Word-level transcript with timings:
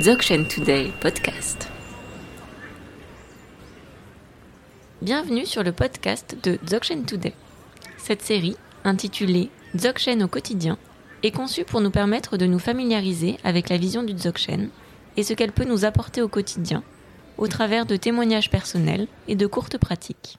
Dzogchen 0.00 0.48
Today 0.48 0.92
podcast. 1.00 1.68
Bienvenue 5.00 5.46
sur 5.46 5.62
le 5.62 5.70
podcast 5.70 6.36
de 6.42 6.58
Dzogchen 6.66 7.04
Today. 7.04 7.32
Cette 7.96 8.20
série, 8.20 8.56
intitulée 8.82 9.50
Dzogchen 9.76 10.24
au 10.24 10.26
quotidien, 10.26 10.78
est 11.22 11.30
conçue 11.30 11.62
pour 11.62 11.80
nous 11.80 11.92
permettre 11.92 12.36
de 12.36 12.46
nous 12.46 12.58
familiariser 12.58 13.38
avec 13.44 13.68
la 13.68 13.76
vision 13.76 14.02
du 14.02 14.14
Dzogchen 14.14 14.70
et 15.16 15.22
ce 15.22 15.32
qu'elle 15.32 15.52
peut 15.52 15.62
nous 15.62 15.84
apporter 15.84 16.22
au 16.22 16.28
quotidien, 16.28 16.82
au 17.38 17.46
travers 17.46 17.86
de 17.86 17.94
témoignages 17.94 18.50
personnels 18.50 19.06
et 19.28 19.36
de 19.36 19.46
courtes 19.46 19.78
pratiques. 19.78 20.38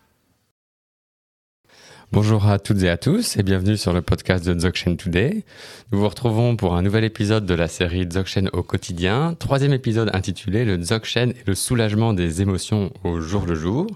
Bonjour 2.11 2.47
à 2.47 2.59
toutes 2.59 2.83
et 2.83 2.89
à 2.89 2.97
tous 2.97 3.35
et 3.35 3.43
bienvenue 3.43 3.77
sur 3.77 3.91
le 3.91 4.01
podcast 4.01 4.45
de 4.45 4.53
Dzogchen 4.53 4.95
Today. 4.95 5.43
Nous 5.91 5.99
vous 5.99 6.07
retrouvons 6.07 6.55
pour 6.55 6.75
un 6.75 6.83
nouvel 6.83 7.03
épisode 7.03 7.45
de 7.45 7.53
la 7.55 7.67
série 7.67 8.05
Dzogchen 8.05 8.49
au 8.53 8.63
quotidien, 8.63 9.35
troisième 9.37 9.73
épisode 9.73 10.11
intitulé 10.13 10.65
le 10.65 10.77
Dzogchen 10.77 11.31
et 11.31 11.43
le 11.45 11.55
soulagement 11.55 12.13
des 12.13 12.41
émotions 12.41 12.93
au 13.03 13.19
jour 13.19 13.45
le 13.45 13.55
jour. 13.55 13.87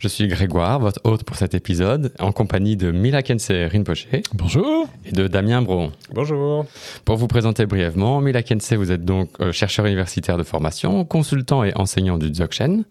Je 0.00 0.08
suis 0.08 0.26
Grégoire, 0.26 0.80
votre 0.80 1.00
hôte 1.04 1.22
pour 1.22 1.36
cet 1.36 1.54
épisode, 1.54 2.12
en 2.18 2.32
compagnie 2.32 2.76
de 2.76 2.90
Mila 2.90 3.22
Kense 3.22 3.50
Rinpoche. 3.50 4.08
Bonjour. 4.34 4.88
Et 5.06 5.12
de 5.12 5.28
Damien 5.28 5.62
Bron. 5.62 5.92
Bonjour. 6.12 6.66
Pour 7.04 7.16
vous 7.16 7.28
présenter 7.28 7.66
brièvement, 7.66 8.20
Mila 8.20 8.42
Kense, 8.42 8.72
vous 8.72 8.90
êtes 8.90 9.04
donc 9.04 9.30
euh, 9.40 9.52
chercheur 9.52 9.86
universitaire 9.86 10.36
de 10.38 10.42
formation, 10.42 11.04
consultant 11.04 11.64
et 11.64 11.72
enseignant 11.76 12.18
du 12.18 12.30
Dzogchen. 12.30 12.84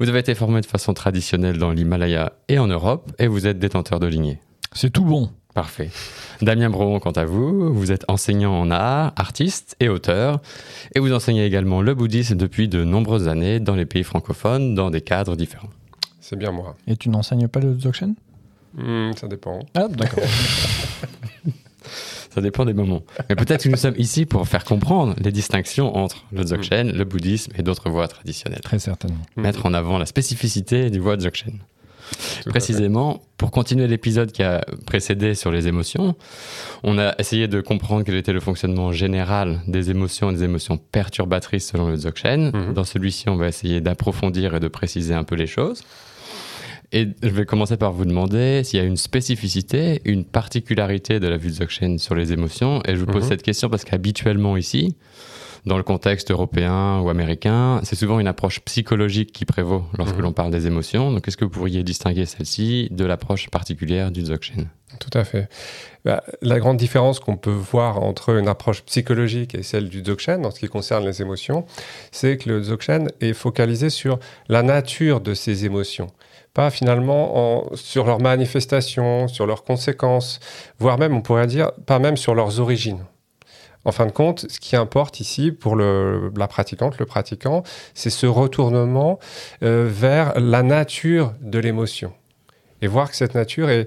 Vous 0.00 0.08
avez 0.08 0.20
été 0.20 0.34
formé 0.34 0.62
de 0.62 0.66
façon 0.66 0.94
traditionnelle 0.94 1.58
dans 1.58 1.72
l'Himalaya 1.72 2.32
et 2.48 2.58
en 2.58 2.66
Europe, 2.66 3.12
et 3.18 3.26
vous 3.26 3.46
êtes 3.46 3.58
détenteur 3.58 4.00
de 4.00 4.06
lignée. 4.06 4.38
C'est 4.72 4.88
tout 4.88 5.04
bon. 5.04 5.28
Parfait. 5.52 5.90
Damien 6.40 6.70
Bron, 6.70 7.00
quant 7.00 7.10
à 7.10 7.26
vous, 7.26 7.74
vous 7.74 7.92
êtes 7.92 8.06
enseignant 8.08 8.58
en 8.58 8.70
art, 8.70 9.12
artiste 9.16 9.76
et 9.78 9.90
auteur, 9.90 10.40
et 10.94 11.00
vous 11.00 11.12
enseignez 11.12 11.44
également 11.44 11.82
le 11.82 11.92
bouddhisme 11.94 12.36
depuis 12.36 12.66
de 12.66 12.82
nombreuses 12.82 13.28
années 13.28 13.60
dans 13.60 13.74
les 13.74 13.84
pays 13.84 14.04
francophones, 14.04 14.74
dans 14.74 14.90
des 14.90 15.02
cadres 15.02 15.36
différents. 15.36 15.68
C'est 16.18 16.36
bien 16.36 16.50
moi. 16.50 16.76
Et 16.86 16.96
tu 16.96 17.10
n'enseignes 17.10 17.48
pas 17.48 17.60
le 17.60 17.74
Dzogchen? 17.74 18.14
Hmm, 18.72 19.10
ça 19.20 19.28
dépend. 19.28 19.58
Ah, 19.74 19.86
d'accord. 19.88 20.24
Ça 22.32 22.40
dépend 22.40 22.64
des 22.64 22.74
moments. 22.74 23.02
Mais 23.28 23.34
peut-être 23.34 23.64
que 23.64 23.68
nous 23.68 23.76
sommes 23.76 23.96
ici 23.98 24.24
pour 24.24 24.46
faire 24.46 24.64
comprendre 24.64 25.14
les 25.22 25.32
distinctions 25.32 25.96
entre 25.96 26.24
le 26.32 26.44
Dzogchen, 26.44 26.92
le 26.92 27.04
bouddhisme 27.04 27.52
et 27.56 27.62
d'autres 27.62 27.90
voies 27.90 28.08
traditionnelles. 28.08 28.60
Très 28.60 28.78
certainement. 28.78 29.22
Hmm. 29.36 29.42
Mettre 29.42 29.66
en 29.66 29.74
avant 29.74 29.98
la 29.98 30.06
spécificité 30.06 30.90
du 30.90 31.00
voie 31.00 31.16
Dzogchen. 31.16 31.58
Tout 32.42 32.50
Précisément, 32.50 33.22
pour 33.36 33.50
continuer 33.50 33.86
l'épisode 33.86 34.32
qui 34.32 34.42
a 34.42 34.64
précédé 34.86 35.34
sur 35.34 35.52
les 35.52 35.68
émotions, 35.68 36.16
on 36.82 36.98
a 36.98 37.14
essayé 37.18 37.48
de 37.48 37.60
comprendre 37.60 38.04
quel 38.04 38.16
était 38.16 38.32
le 38.32 38.40
fonctionnement 38.40 38.92
général 38.92 39.60
des 39.66 39.90
émotions 39.90 40.30
et 40.30 40.34
des 40.34 40.44
émotions 40.44 40.76
perturbatrices 40.76 41.68
selon 41.68 41.88
le 41.88 41.96
Dzogchen. 41.96 42.50
Mhm. 42.52 42.74
Dans 42.74 42.84
celui-ci, 42.84 43.28
on 43.28 43.36
va 43.36 43.48
essayer 43.48 43.80
d'approfondir 43.80 44.54
et 44.54 44.60
de 44.60 44.68
préciser 44.68 45.14
un 45.14 45.24
peu 45.24 45.36
les 45.36 45.46
choses. 45.46 45.82
Et 46.92 47.08
je 47.22 47.28
vais 47.28 47.46
commencer 47.46 47.76
par 47.76 47.92
vous 47.92 48.04
demander 48.04 48.62
s'il 48.64 48.80
y 48.80 48.82
a 48.82 48.86
une 48.86 48.96
spécificité, 48.96 50.00
une 50.04 50.24
particularité 50.24 51.20
de 51.20 51.28
la 51.28 51.36
vue 51.36 51.50
Dzogchen 51.50 51.98
sur 51.98 52.16
les 52.16 52.32
émotions. 52.32 52.82
Et 52.86 52.94
je 52.96 53.00
vous 53.00 53.06
pose 53.06 53.22
Mhm. 53.22 53.28
cette 53.28 53.42
question 53.42 53.68
parce 53.70 53.84
qu'habituellement 53.84 54.56
ici, 54.56 54.96
dans 55.66 55.76
le 55.76 55.84
contexte 55.84 56.30
européen 56.32 56.98
ou 57.00 57.08
américain, 57.08 57.80
c'est 57.84 57.94
souvent 57.94 58.18
une 58.18 58.26
approche 58.26 58.60
psychologique 58.60 59.30
qui 59.30 59.44
prévaut 59.44 59.84
lorsque 59.98 60.16
Mhm. 60.16 60.22
l'on 60.22 60.32
parle 60.32 60.50
des 60.50 60.66
émotions. 60.66 61.12
Donc, 61.12 61.28
est-ce 61.28 61.36
que 61.36 61.44
vous 61.44 61.50
pourriez 61.50 61.84
distinguer 61.84 62.26
celle-ci 62.26 62.88
de 62.90 63.04
l'approche 63.04 63.50
particulière 63.50 64.10
du 64.10 64.22
Dzogchen? 64.22 64.66
Tout 64.98 65.16
à 65.16 65.22
fait. 65.22 65.48
Bah, 66.04 66.24
la 66.42 66.58
grande 66.58 66.76
différence 66.78 67.20
qu'on 67.20 67.36
peut 67.36 67.50
voir 67.50 68.02
entre 68.02 68.30
une 68.36 68.48
approche 68.48 68.82
psychologique 68.82 69.54
et 69.54 69.62
celle 69.62 69.88
du 69.88 70.02
Dzogchen 70.02 70.44
en 70.44 70.50
ce 70.50 70.58
qui 70.58 70.66
concerne 70.66 71.04
les 71.06 71.22
émotions, 71.22 71.66
c'est 72.10 72.36
que 72.38 72.48
le 72.48 72.60
Dzogchen 72.62 73.08
est 73.20 73.34
focalisé 73.34 73.90
sur 73.90 74.18
la 74.48 74.64
nature 74.64 75.20
de 75.20 75.34
ces 75.34 75.64
émotions. 75.66 76.08
Pas 76.54 76.70
finalement 76.70 77.68
en- 77.70 77.76
sur 77.76 78.06
leurs 78.06 78.20
manifestations, 78.20 79.28
sur 79.28 79.46
leurs 79.46 79.62
conséquences, 79.62 80.40
voire 80.78 80.98
même, 80.98 81.14
on 81.16 81.22
pourrait 81.22 81.46
dire, 81.46 81.70
pas 81.86 81.98
même 81.98 82.16
sur 82.16 82.34
leurs 82.34 82.58
origines. 82.60 83.04
En 83.84 83.92
fin 83.92 84.04
de 84.04 84.10
compte, 84.12 84.46
ce 84.50 84.60
qui 84.60 84.76
importe 84.76 85.20
ici 85.20 85.52
pour 85.52 85.74
la 85.74 86.48
pratiquante, 86.48 86.98
le 86.98 87.06
pratiquant, 87.06 87.62
c'est 87.94 88.10
ce 88.10 88.26
retournement 88.26 89.18
euh, 89.62 89.88
vers 89.90 90.38
la 90.38 90.62
nature 90.62 91.32
de 91.40 91.58
l'émotion. 91.58 92.12
Et 92.82 92.88
voir 92.88 93.10
que 93.10 93.16
cette 93.16 93.34
nature 93.34 93.70
est, 93.70 93.86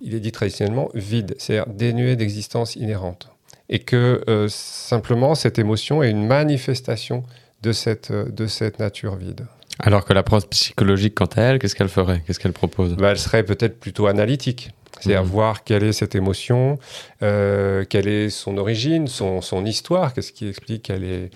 il 0.00 0.14
est 0.14 0.20
dit 0.20 0.30
traditionnellement, 0.30 0.88
vide, 0.94 1.34
c'est-à-dire 1.38 1.72
dénuée 1.72 2.14
d'existence 2.16 2.76
inhérente. 2.76 3.28
Et 3.68 3.80
que 3.80 4.22
euh, 4.28 4.46
simplement 4.48 5.34
cette 5.34 5.58
émotion 5.58 6.02
est 6.02 6.10
une 6.10 6.26
manifestation 6.26 7.24
de 7.62 7.72
cette, 7.72 8.10
euh, 8.12 8.28
de 8.30 8.46
cette 8.46 8.78
nature 8.78 9.16
vide. 9.16 9.46
Alors 9.80 10.04
que 10.04 10.12
l'approche 10.12 10.46
psychologique, 10.46 11.14
quant 11.14 11.26
à 11.36 11.42
elle, 11.42 11.58
qu'est-ce 11.58 11.74
qu'elle 11.74 11.88
ferait? 11.88 12.22
Qu'est-ce 12.26 12.38
qu'elle 12.38 12.52
propose? 12.52 12.94
Bah, 12.96 13.10
elle 13.10 13.18
serait 13.18 13.42
peut-être 13.42 13.78
plutôt 13.80 14.06
analytique. 14.06 14.70
C'est-à-dire 15.00 15.24
Mhm. 15.24 15.30
voir 15.30 15.64
quelle 15.64 15.82
est 15.82 15.92
cette 15.92 16.14
émotion, 16.14 16.78
euh, 17.22 17.84
quelle 17.84 18.06
est 18.06 18.30
son 18.30 18.56
origine, 18.58 19.08
son, 19.08 19.40
son 19.40 19.64
histoire, 19.66 20.14
qu'est-ce 20.14 20.30
qui 20.32 20.48
explique 20.48 20.84
qu'elle 20.84 21.02
est, 21.04 21.30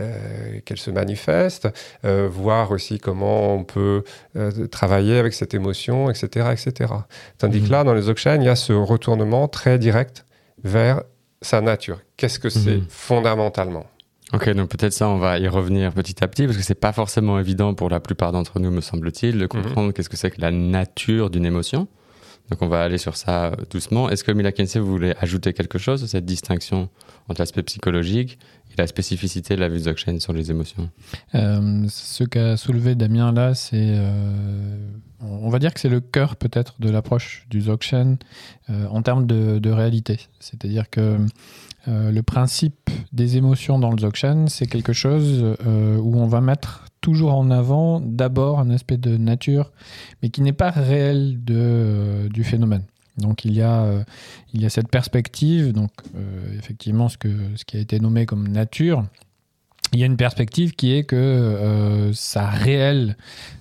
euh, 0.00 0.58
qu'elle 0.64 0.78
se 0.78 0.90
manifeste, 0.90 1.68
euh, 2.04 2.28
voir 2.30 2.72
aussi 2.72 2.98
comment 2.98 3.54
on 3.54 3.62
peut 3.62 4.02
euh, 4.36 4.66
travailler 4.66 5.16
avec 5.16 5.32
cette 5.32 5.54
émotion, 5.54 6.10
etc. 6.10 6.48
etc. 6.52 6.92
Tandis 7.38 7.60
Mhm. 7.60 7.66
que 7.68 7.72
là, 7.72 7.84
dans 7.84 7.94
les 7.94 8.02
Dzogchen, 8.02 8.42
il 8.42 8.46
y 8.46 8.48
a 8.48 8.56
ce 8.56 8.72
retournement 8.72 9.46
très 9.46 9.78
direct 9.78 10.26
vers 10.64 11.02
sa 11.40 11.60
nature. 11.60 12.00
Qu'est-ce 12.16 12.40
que 12.40 12.48
c'est 12.50 12.78
Mhm. 12.78 12.86
fondamentalement? 12.88 13.86
Ok, 14.34 14.50
donc 14.50 14.68
peut-être 14.68 14.92
ça, 14.92 15.08
on 15.08 15.18
va 15.18 15.38
y 15.38 15.46
revenir 15.46 15.92
petit 15.92 16.22
à 16.24 16.28
petit, 16.28 16.44
parce 16.46 16.56
que 16.56 16.62
c'est 16.62 16.74
pas 16.74 16.92
forcément 16.92 17.38
évident 17.38 17.74
pour 17.74 17.88
la 17.88 18.00
plupart 18.00 18.32
d'entre 18.32 18.58
nous, 18.58 18.70
me 18.70 18.80
semble-t-il, 18.80 19.38
de 19.38 19.46
comprendre 19.46 19.92
qu'est-ce 19.92 20.08
que 20.08 20.16
c'est 20.16 20.30
que 20.30 20.40
la 20.40 20.50
nature 20.50 21.30
d'une 21.30 21.46
émotion. 21.46 21.86
Donc 22.50 22.60
on 22.60 22.68
va 22.68 22.82
aller 22.82 22.98
sur 22.98 23.16
ça 23.16 23.46
euh, 23.46 23.56
doucement. 23.70 24.10
Est-ce 24.10 24.22
que 24.22 24.30
Mila 24.30 24.52
Kense, 24.52 24.76
vous 24.76 24.86
voulez 24.86 25.14
ajouter 25.18 25.54
quelque 25.54 25.78
chose 25.78 26.04
à 26.04 26.06
cette 26.08 26.26
distinction 26.26 26.90
entre 27.28 27.40
l'aspect 27.40 27.62
psychologique 27.62 28.38
et 28.70 28.74
la 28.76 28.86
spécificité 28.86 29.56
de 29.56 29.60
la 29.60 29.70
vue 29.70 29.78
Dzogchen 29.78 30.20
sur 30.20 30.34
les 30.34 30.50
émotions? 30.50 30.90
Euh, 31.34 31.86
ce 31.88 32.24
qu'a 32.24 32.58
soulevé 32.58 32.96
Damien 32.96 33.32
là, 33.32 33.54
c'est. 33.54 33.94
euh, 33.96 34.76
on 35.22 35.48
va 35.48 35.58
dire 35.58 35.72
que 35.72 35.80
c'est 35.80 35.88
le 35.88 36.00
cœur 36.00 36.36
peut-être 36.36 36.74
de 36.80 36.90
l'approche 36.90 37.46
du 37.48 37.60
Dzogchen 37.62 38.18
euh, 38.68 38.86
en 38.88 39.00
termes 39.00 39.26
de, 39.26 39.58
de 39.58 39.70
réalité. 39.70 40.20
C'est-à-dire 40.38 40.90
que 40.90 41.16
euh, 41.88 42.10
le 42.10 42.22
principe 42.22 42.90
des 43.12 43.36
émotions 43.36 43.78
dans 43.78 43.90
le 43.90 43.96
Dzogchen, 43.96 44.48
c'est 44.48 44.66
quelque 44.66 44.92
chose 44.92 45.56
euh, 45.66 45.98
où 45.98 46.16
on 46.16 46.26
va 46.26 46.40
mettre 46.40 46.84
toujours 47.00 47.34
en 47.34 47.50
avant 47.50 48.00
d'abord 48.00 48.58
un 48.58 48.70
aspect 48.70 48.96
de 48.96 49.16
nature, 49.16 49.72
mais 50.22 50.30
qui 50.30 50.40
n'est 50.40 50.54
pas 50.54 50.70
réel 50.70 51.44
de, 51.44 51.54
euh, 51.56 52.28
du 52.28 52.44
phénomène. 52.44 52.84
Donc 53.18 53.44
il 53.44 53.52
y 53.52 53.62
a, 53.62 54.04
il 54.54 54.60
y 54.60 54.66
a 54.66 54.70
cette 54.70 54.88
perspective, 54.88 55.72
donc 55.72 55.92
effectivement 56.58 57.08
ce, 57.08 57.16
que, 57.16 57.28
ce 57.54 57.64
qui 57.64 57.76
a 57.76 57.80
été 57.80 58.00
nommé 58.00 58.26
comme 58.26 58.48
nature, 58.48 59.04
il 59.94 60.00
y 60.00 60.02
a 60.02 60.06
une 60.06 60.16
perspective 60.16 60.72
qui 60.74 60.92
est 60.92 61.04
que 61.04 61.16
euh, 61.16 62.12
sa 62.12 62.46
réelle 62.46 63.16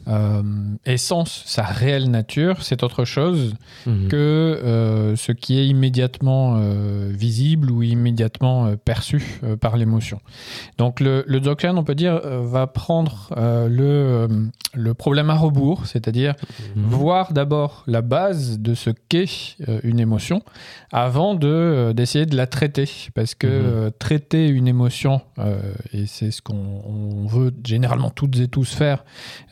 euh, 0.09 0.41
essence, 0.85 1.43
sa 1.45 1.63
réelle 1.63 2.09
nature, 2.11 2.61
c'est 2.63 2.83
autre 2.83 3.05
chose 3.05 3.53
Mhm. 3.85 4.07
que 4.09 4.15
euh, 4.17 5.15
ce 5.15 5.31
qui 5.31 5.57
est 5.59 5.67
immédiatement 5.67 6.59
visible 7.09 7.71
ou 7.71 7.83
immédiatement 7.83 8.75
perçu 8.83 9.39
par 9.61 9.77
l'émotion. 9.77 10.19
Donc 10.77 10.99
le, 10.99 11.23
le 11.27 11.39
Dzogchen, 11.39 11.77
on 11.77 11.83
peut 11.83 11.95
dire, 11.95 12.19
va 12.23 12.67
prendre 12.67 13.29
le, 13.37 14.27
le 14.73 14.93
problème 14.93 15.29
à 15.29 15.35
rebours, 15.35 15.85
c'est-à-dire 15.85 16.33
Mhm. 16.75 16.83
voir 16.87 17.31
d'abord 17.33 17.83
la 17.87 18.01
base 18.01 18.59
de 18.59 18.73
ce 18.73 18.89
qu'est 19.09 19.55
une 19.83 19.99
émotion 19.99 20.41
avant 20.91 21.33
de 21.35 21.47
euh, 21.47 21.93
d'essayer 21.93 22.25
de 22.25 22.35
la 22.35 22.47
traiter 22.47 22.89
parce 23.13 23.35
que 23.35 23.85
Mhm. 23.85 23.91
traiter 23.99 24.47
une 24.47 24.67
émotion 24.67 25.21
et 25.93 26.05
c'est 26.07 26.22
ce 26.31 26.41
qu'on 26.41 26.81
on 26.85 27.25
veut 27.27 27.51
généralement 27.65 28.09
toutes 28.09 28.37
et 28.39 28.47
tous 28.47 28.73
faire 28.73 29.03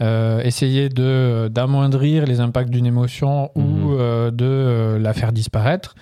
euh, 0.01 0.41
essayer 0.43 0.89
de 0.89 1.49
d'amoindrir 1.51 2.25
les 2.25 2.39
impacts 2.39 2.69
d'une 2.69 2.85
émotion 2.85 3.51
ou 3.55 3.61
Mhm. 3.61 3.97
euh, 3.99 4.31
de 4.31 4.45
euh, 4.45 4.99
la 4.99 5.13
faire 5.13 5.31
disparaître 5.31 5.95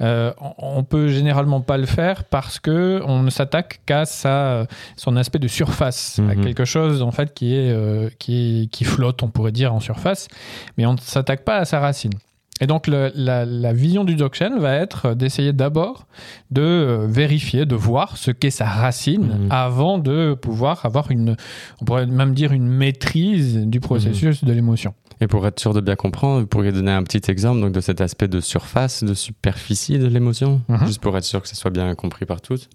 euh, 0.00 0.32
on, 0.58 0.84
peut 0.84 1.08
généralement 1.08 1.60
pas 1.60 1.78
le 1.78 1.86
faire 1.86 2.24
parce 2.24 2.58
que 2.60 3.00
on 3.06 3.22
ne 3.22 3.30
s'attaque 3.30 3.80
qu'à 3.86 4.04
sa 4.04 4.66
son 4.96 5.16
aspect 5.16 5.38
de 5.38 5.48
surface 5.48 6.18
à 6.18 6.34
Mhm. 6.34 6.44
quelque 6.44 6.64
chose 6.64 7.02
en 7.02 7.10
fait 7.10 7.34
qui 7.34 7.54
est 7.54 8.16
qui 8.18 8.68
qui 8.72 8.84
flotte 8.84 9.22
on 9.22 9.28
pourrait 9.28 9.52
dire 9.52 9.72
en 9.74 9.80
surface 9.80 10.28
mais 10.76 10.86
on 10.86 10.92
ne 10.94 10.98
s'attaque 10.98 11.44
pas 11.44 11.56
à 11.56 11.64
sa 11.64 11.80
racine 11.80 12.12
Et 12.60 12.66
donc 12.66 12.86
le- 12.86 13.12
la, 13.14 13.44
la 13.44 13.72
vision 13.74 14.02
du 14.04 14.14
Dzogchen 14.16 14.58
va 14.58 14.74
être 14.74 15.14
d'essayer 15.14 15.52
d'abord 15.52 16.06
de 16.50 16.62
euh, 16.62 17.06
vérifier, 17.06 17.66
de 17.66 17.74
voir 17.74 18.16
ce 18.16 18.30
qu'est 18.30 18.50
sa 18.50 18.64
racine 18.66 19.26
Mhm. 19.26 19.48
avant 19.50 19.98
de 19.98 20.34
pouvoir 20.34 20.86
avoir 20.86 21.10
une, 21.10 21.36
on 21.82 21.84
pourrait 21.84 22.06
même 22.06 22.32
dire 22.34 22.52
une 22.52 22.66
maîtrise 22.66 23.58
du 23.66 23.80
processus 23.80 24.42
de 24.44 24.52
l'émotion. 24.52 24.94
Et 25.20 25.26
pour 25.26 25.46
être 25.46 25.58
sûr 25.58 25.72
de 25.72 25.80
bien 25.80 25.96
comprendre, 25.96 26.40
vous 26.40 26.46
pourriez 26.46 26.72
donner 26.72 26.92
un 26.92 27.02
petit 27.02 27.30
exemple 27.30 27.60
donc, 27.60 27.72
de 27.72 27.80
cet 27.80 28.00
aspect 28.00 28.28
de 28.28 28.40
surface, 28.40 29.02
de 29.02 29.14
superficie 29.14 29.98
de 29.98 30.06
l'émotion, 30.06 30.60
Mhm. 30.68 30.86
juste 30.86 31.00
pour 31.00 31.16
être 31.16 31.24
sûr 31.24 31.40
que 31.42 31.48
ce 31.48 31.56
soit 31.56 31.70
bien 31.70 31.94
compris 31.94 32.26
par 32.26 32.40
tous. 32.40 32.68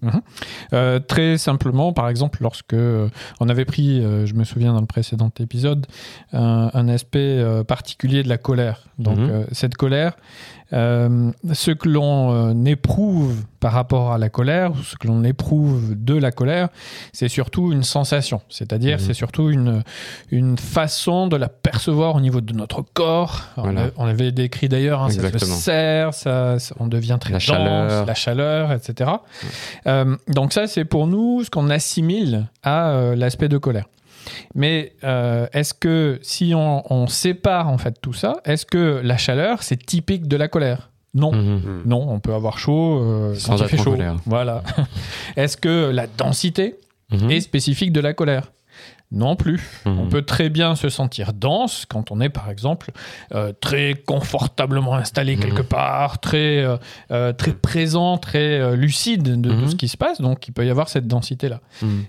Euh, 0.72 0.98
très 0.98 1.38
simplement, 1.38 1.92
par 1.92 2.08
exemple, 2.08 2.38
lorsque 2.42 2.74
euh, 2.74 3.08
on 3.40 3.48
avait 3.48 3.64
pris, 3.64 4.00
euh, 4.04 4.26
je 4.26 4.34
me 4.34 4.44
souviens 4.44 4.72
dans 4.72 4.80
le 4.80 4.86
précédent 4.86 5.30
épisode, 5.38 5.86
un, 6.32 6.70
un 6.74 6.88
aspect 6.88 7.18
euh, 7.38 7.62
particulier 7.64 8.22
de 8.22 8.28
la 8.28 8.38
colère. 8.38 8.80
Donc 8.98 9.18
Mhm. 9.18 9.46
cette 9.52 9.76
colère, 9.76 10.14
ce 10.72 11.70
que 11.72 11.88
l'on 11.88 12.64
éprouve 12.64 13.44
par 13.60 13.72
rapport 13.72 14.12
à 14.12 14.18
la 14.18 14.28
colère, 14.28 14.72
ou 14.72 14.82
ce 14.82 14.96
que 14.96 15.06
l'on 15.06 15.22
éprouve 15.22 15.94
de 15.96 16.14
la 16.14 16.30
colère, 16.32 16.68
c'est 17.12 17.28
surtout 17.28 17.72
une 17.72 17.82
sensation. 17.82 18.40
C'est-à-dire, 18.48 18.98
Mhm. 18.98 19.04
c'est 19.04 19.14
surtout 19.14 19.50
une, 19.50 19.82
une 20.30 20.56
façon 20.58 21.26
de 21.26 21.36
la 21.36 21.48
percevoir 21.48 22.14
au 22.16 22.20
niveau 22.20 22.31
de 22.40 22.52
notre 22.52 22.82
corps. 22.82 23.42
On 23.56 23.62
Voilà. 23.62 23.82
a- 23.84 23.90
On, 23.96 24.06
avait 24.06 24.32
décrit 24.32 24.68
d'ailleurs, 24.68 25.02
hein, 25.02 25.10
ça 25.10 25.30
se 25.38 25.44
serre, 25.46 26.14
ça, 26.14 26.58
ça- 26.58 26.74
on 26.80 26.86
devient 26.86 27.18
très 27.20 27.32
La 27.32 27.38
dense, 27.38 27.44
chaleur. 27.46 28.06
la 28.06 28.14
chaleur, 28.14 28.72
etc. 28.72 29.10
Euh, 29.86 30.16
donc 30.28 30.52
ça, 30.52 30.66
c'est 30.66 30.84
pour 30.84 31.06
nous 31.06 31.44
ce 31.44 31.50
qu'on 31.50 31.70
assimile 31.70 32.46
à 32.62 32.90
euh, 32.90 33.16
l'aspect 33.16 33.48
de 33.48 33.58
colère. 33.58 33.84
Mais 34.54 34.92
euh, 35.04 35.46
est-ce 35.52 35.74
que 35.74 36.18
si 36.22 36.52
on, 36.54 36.82
on 36.92 37.06
sépare 37.08 37.68
en 37.68 37.78
fait 37.78 37.96
tout 38.00 38.12
ça, 38.12 38.34
est-ce 38.44 38.64
que 38.64 39.00
la 39.02 39.16
chaleur 39.16 39.62
c'est 39.62 39.84
typique 39.84 40.28
de 40.28 40.36
la 40.36 40.48
colère? 40.48 40.90
Non. 41.14 41.32
Mhm. 41.32 41.56
Hmm. 41.56 41.82
Non, 41.84 42.06
on 42.08 42.20
peut 42.20 42.32
avoir 42.32 42.58
chaud 42.58 43.00
euh, 43.02 43.34
Sans 43.34 43.50
quand 43.52 43.56
il 43.58 43.62
être 43.64 43.70
fait 43.70 43.76
chaud. 43.78 43.90
colère. 43.92 44.16
Voilà. 44.24 44.62
est-ce 45.36 45.56
que 45.56 45.90
la 45.90 46.06
densité 46.06 46.76
Mhm. 47.10 47.30
est 47.30 47.40
spécifique 47.40 47.92
de 47.92 48.00
la 48.00 48.14
colère? 48.14 48.52
Non 49.14 49.36
plus. 49.36 49.60
Mhm. 49.84 49.98
On 49.98 50.08
peut 50.08 50.22
très 50.22 50.48
bien 50.48 50.74
se 50.74 50.88
sentir 50.88 51.34
dense 51.34 51.84
quand 51.86 52.10
on 52.10 52.20
est, 52.20 52.30
par 52.30 52.48
exemple, 52.50 52.90
euh, 53.34 53.52
très 53.60 53.94
confortablement 53.94 54.94
installé 54.94 55.36
Mhm. 55.36 55.42
quelque 55.42 55.62
part, 55.62 56.18
très, 56.20 56.58
euh, 56.64 56.76
euh, 57.10 57.32
très 57.34 57.52
présent, 57.52 58.16
très 58.16 58.74
lucide 58.76 59.22
de, 59.22 59.34
de 59.36 59.52
Mhm. 59.52 59.68
ce 59.68 59.76
qui 59.76 59.88
se 59.88 59.96
passe. 59.98 60.20
Donc, 60.20 60.48
il 60.48 60.52
peut 60.52 60.64
y 60.66 60.70
avoir 60.70 60.88
cette 60.88 61.06
densité-là. 61.06 61.60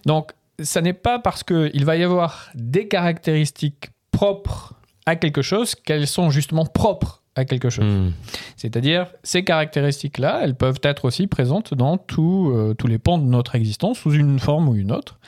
Donc, 0.05 0.31
ça 0.61 0.81
n'est 0.81 0.93
pas 0.93 1.19
parce 1.19 1.43
qu'il 1.43 1.83
va 1.83 1.95
y 1.97 2.03
avoir 2.03 2.49
des 2.55 2.87
caractéristiques 2.87 3.89
propres 4.11 4.73
à 5.05 5.15
quelque 5.17 5.41
chose 5.41 5.75
qu'elles 5.75 6.07
sont 6.07 6.29
justement 6.29 6.65
propres 6.65 7.22
à 7.35 7.45
quelque 7.45 7.69
chose. 7.69 7.85
Mhm. 7.85 8.13
C'est-à-dire, 8.57 9.07
ces 9.23 9.43
caractéristiques-là, 9.43 10.41
elles 10.43 10.55
peuvent 10.55 10.79
être 10.83 11.05
aussi 11.05 11.27
présentes 11.27 11.73
dans 11.73 11.97
tout, 11.97 12.51
euh, 12.53 12.73
tous 12.75 12.87
les 12.87 12.99
pans 12.99 13.17
de 13.17 13.25
notre 13.25 13.55
existence, 13.55 13.99
sous 13.99 14.13
une 14.13 14.39
forme 14.39 14.69
ou 14.69 14.75
une 14.75 14.91
autre. 14.91 15.19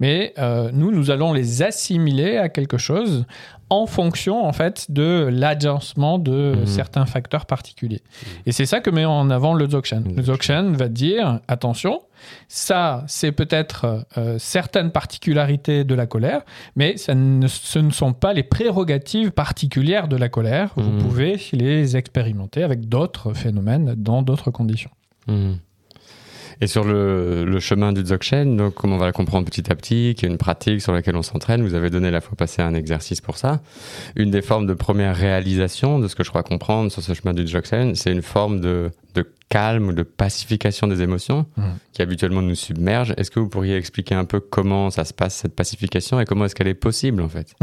Mais 0.00 0.34
euh, 0.38 0.70
nous, 0.72 0.90
nous 0.90 1.10
allons 1.10 1.32
les 1.32 1.62
assimiler 1.62 2.36
à 2.36 2.48
quelque 2.48 2.78
chose 2.78 3.26
en 3.72 3.86
fonction, 3.86 4.44
en 4.46 4.52
fait, 4.52 4.90
de 4.90 5.28
l'agencement 5.32 6.18
de 6.18 6.54
Mhm. 6.56 6.66
certains 6.66 7.06
facteurs 7.06 7.46
particuliers. 7.46 8.02
Et 8.44 8.52
c'est 8.52 8.66
ça 8.66 8.80
que 8.80 8.90
met 8.90 9.06
en 9.06 9.30
avant 9.30 9.54
le 9.54 9.66
Dzogchen. 9.66 10.04
Le 10.14 10.22
Dzogchen 10.22 10.74
va 10.76 10.88
dire, 10.88 11.40
attention, 11.48 12.00
ça, 12.48 13.02
c'est 13.06 13.32
peut-être 13.32 14.04
euh, 14.18 14.36
certaines 14.38 14.90
particularités 14.90 15.84
de 15.84 15.94
la 15.94 16.06
colère, 16.06 16.42
mais 16.76 16.96
ça 16.98 17.14
ne- 17.14 17.46
ce 17.48 17.78
ne 17.78 17.90
sont 17.90 18.12
pas 18.12 18.34
les 18.34 18.42
prérogatives 18.42 19.30
particulières 19.30 20.06
de 20.06 20.16
la 20.16 20.28
colère. 20.28 20.72
Vous 20.76 20.90
Mhm. 20.90 20.98
pouvez 21.02 21.40
les 21.52 21.96
expérimenter 21.96 22.62
avec 22.62 22.88
d'autres 22.90 23.32
phénomènes 23.32 23.94
dans 23.96 24.20
d'autres 24.22 24.50
conditions. 24.50 24.90
Et 26.62 26.68
sur 26.68 26.84
le, 26.84 27.44
le 27.44 27.58
chemin 27.58 27.92
du 27.92 28.02
Dzogchen, 28.02 28.56
donc 28.56 28.74
comme 28.74 28.92
on 28.92 28.96
va 28.96 29.06
le 29.06 29.12
comprendre 29.12 29.44
petit 29.44 29.68
à 29.72 29.74
petit, 29.74 30.14
qui 30.16 30.26
est 30.26 30.28
une 30.28 30.38
pratique 30.38 30.80
sur 30.80 30.92
laquelle 30.92 31.16
on 31.16 31.22
s'entraîne, 31.22 31.60
vous 31.60 31.74
avez 31.74 31.90
donné 31.90 32.12
la 32.12 32.20
fois 32.20 32.36
passée 32.36 32.62
un 32.62 32.74
exercice 32.74 33.20
pour 33.20 33.36
ça. 33.36 33.60
Une 34.14 34.30
des 34.30 34.42
formes 34.42 34.68
de 34.68 34.74
première 34.74 35.16
réalisation 35.16 35.98
de 35.98 36.06
ce 36.06 36.14
que 36.14 36.22
je 36.22 36.30
crois 36.30 36.44
comprendre 36.44 36.92
sur 36.92 37.02
ce 37.02 37.14
chemin 37.14 37.34
du 37.34 37.42
Dzogchen, 37.46 37.96
c'est 37.96 38.12
une 38.12 38.22
forme 38.22 38.60
de, 38.60 38.92
de 39.16 39.26
calme 39.48 39.88
ou 39.88 39.92
de 39.92 40.02
pacification 40.02 40.86
des 40.86 41.02
émotions 41.02 41.46
Mhm. 41.56 41.64
qui 41.92 42.02
habituellement 42.02 42.42
nous 42.42 42.54
submerge. 42.54 43.12
Est-ce 43.16 43.30
que 43.30 43.38
vous 43.40 43.48
pourriez 43.48 43.76
expliquer 43.76 44.14
un 44.14 44.24
peu 44.24 44.40
comment 44.40 44.90
ça 44.90 45.04
se 45.04 45.12
passe 45.12 45.34
cette 45.34 45.54
pacification 45.54 46.18
et 46.20 46.24
comment 46.24 46.44
est-ce 46.46 46.54
qu'elle 46.54 46.68
est 46.68 46.74
possible 46.74 47.20
en 47.22 47.28
fait? 47.28 47.54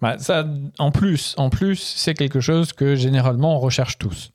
Bah, 0.00 0.16
ça, 0.18 0.46
en 0.78 0.90
plus, 0.90 1.34
en 1.36 1.50
plus, 1.50 1.76
c'est 1.96 2.14
quelque 2.14 2.40
chose 2.40 2.72
que 2.72 2.94
généralement 2.96 3.56
on 3.56 3.60
recherche 3.60 3.98
tous. 3.98 4.32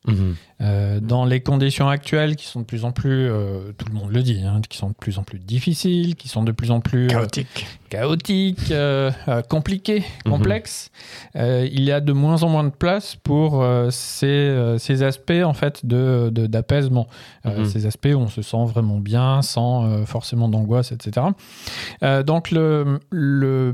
Euh, 0.59 0.99
dans 0.99 1.25
les 1.25 1.39
conditions 1.41 1.87
actuelles 1.87 2.35
qui 2.35 2.45
sont 2.47 2.61
de 2.61 2.65
plus 2.65 2.83
en 2.83 2.91
plus, 2.91 3.29
euh, 3.29 3.71
tout 3.77 3.85
le 3.87 3.93
monde 3.93 4.11
le 4.11 4.23
dit, 4.23 4.41
hein, 4.43 4.61
qui 4.67 4.77
sont 4.77 4.89
de 4.89 4.95
plus 4.95 5.19
en 5.19 5.23
plus 5.23 5.37
difficiles, 5.39 6.15
qui 6.15 6.27
sont 6.29 6.43
de 6.43 6.51
plus 6.51 6.71
en 6.71 6.79
plus 6.79 7.07
euh, 7.11 7.25
Chaotique. 7.89 8.71
euh, 8.71 9.11
euh, 9.27 9.41
compliquées, 9.41 10.03
Mhm. 10.25 10.31
complexes, 10.31 10.91
euh, 11.35 11.67
il 11.71 11.83
y 11.83 11.91
a 11.91 11.99
de 12.01 12.11
moins 12.13 12.43
en 12.43 12.49
moins 12.49 12.63
de 12.63 12.69
place 12.69 13.15
pour 13.15 13.61
euh, 13.63 13.89
ces, 13.91 14.75
ces 14.77 15.03
aspects 15.03 15.41
en 15.43 15.53
fait 15.53 15.85
de 15.85 16.29
d'apaisement, 16.29 17.07
Mhm. 17.45 17.65
ces 17.65 17.85
aspects 17.85 18.09
où 18.13 18.17
on 18.19 18.27
se 18.27 18.41
sent 18.41 18.65
vraiment 18.65 18.97
bien, 18.99 19.41
sans 19.41 20.05
forcément 20.05 20.49
d'angoisse, 20.49 20.91
etc. 20.91 21.27
Donc 22.25 22.51
le, 22.51 22.99
le 23.11 23.73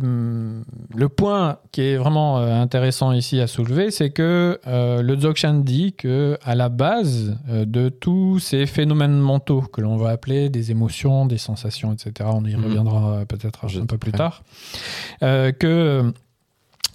le 0.96 1.10
point 1.10 1.58
qui 1.72 1.82
est 1.82 1.98
vraiment 1.98 2.38
intéressant 2.38 3.12
ici 3.14 3.40
à 3.40 3.48
soulever, 3.48 3.90
c'est 3.92 4.12
que 4.12 4.60
le 4.66 5.16
Dzogchen 5.16 5.64
dit 5.64 5.94
que 5.94 6.38
à 6.44 6.56
la 6.56 6.70
base 6.70 7.36
de 7.50 7.90
tous 7.90 8.40
ces 8.40 8.66
phénomènes 8.66 9.18
mentaux 9.20 9.62
que 9.62 9.82
l'on 9.82 9.98
va 9.98 10.10
appeler 10.10 10.50
des 10.50 10.72
émotions, 10.72 11.26
des 11.26 11.38
sensations, 11.38 11.94
etc., 11.94 12.30
on 12.34 12.44
y 12.46 12.56
Mhm. 12.56 12.64
reviendra 12.66 13.26
peut-être 13.28 13.66
un 13.82 13.86
peu 13.86 13.98
plus 13.98 14.03
ouais. 14.12 14.18
tard, 14.18 14.44
euh, 15.24 15.52
que 15.52 15.68
euh, 15.68 16.12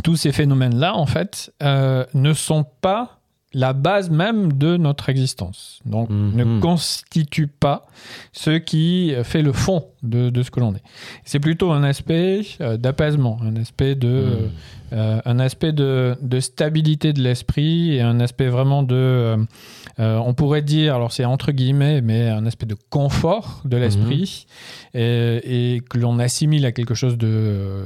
tous 0.05 0.17
ces 0.17 0.33
phénomènes-là, 0.33 0.95
en 0.95 1.07
fait, 1.07 1.53
euh, 1.63 2.05
ne 2.15 2.33
sont 2.33 2.65
pas 2.81 3.15
la 3.55 3.73
base 3.73 4.11
même 4.11 4.53
de 4.53 4.77
notre 4.77 5.09
existence. 5.09 5.81
Donc, 5.87 6.11
Mhm. 6.11 6.33
ne 6.37 6.61
constituent 6.61 7.47
pas 7.49 7.87
ce 8.33 8.51
qui 8.59 9.15
fait 9.25 9.41
le 9.41 9.53
fond 9.53 9.87
de, 10.03 10.29
de 10.29 10.43
ce 10.43 10.51
que 10.51 10.61
l'on 10.61 10.75
est. 10.75 10.83
C'est 11.25 11.41
plutôt 11.41 11.73
un 11.73 11.83
aspect 11.83 12.43
euh, 12.61 12.77
d'apaisement, 12.77 13.39
un 13.43 13.57
aspect 13.57 13.95
de, 13.95 14.09
Mhm. 14.09 14.51
euh, 14.93 15.21
un 15.25 15.39
aspect 15.39 15.73
de, 15.73 16.15
de 16.21 16.41
stabilité 16.41 17.15
de 17.15 17.23
l'esprit 17.23 17.95
et 17.95 18.03
un 18.03 18.21
aspect 18.21 18.49
vraiment 18.49 18.83
de, 18.83 19.39
euh, 20.01 20.19
on 20.25 20.35
pourrait 20.35 20.63
dire, 20.63 20.95
alors 20.95 21.13
c'est 21.13 21.25
entre 21.25 21.53
guillemets, 21.53 22.01
mais 22.01 22.29
un 22.29 22.47
aspect 22.47 22.67
de 22.67 22.77
confort 22.91 23.63
de 23.65 23.77
l'esprit 23.77 24.47
et, 24.95 25.75
et 25.77 25.81
que 25.81 25.99
l'on 25.99 26.19
assimile 26.19 26.65
à 26.67 26.73
quelque 26.73 26.95
chose 26.95 27.19
de, 27.19 27.85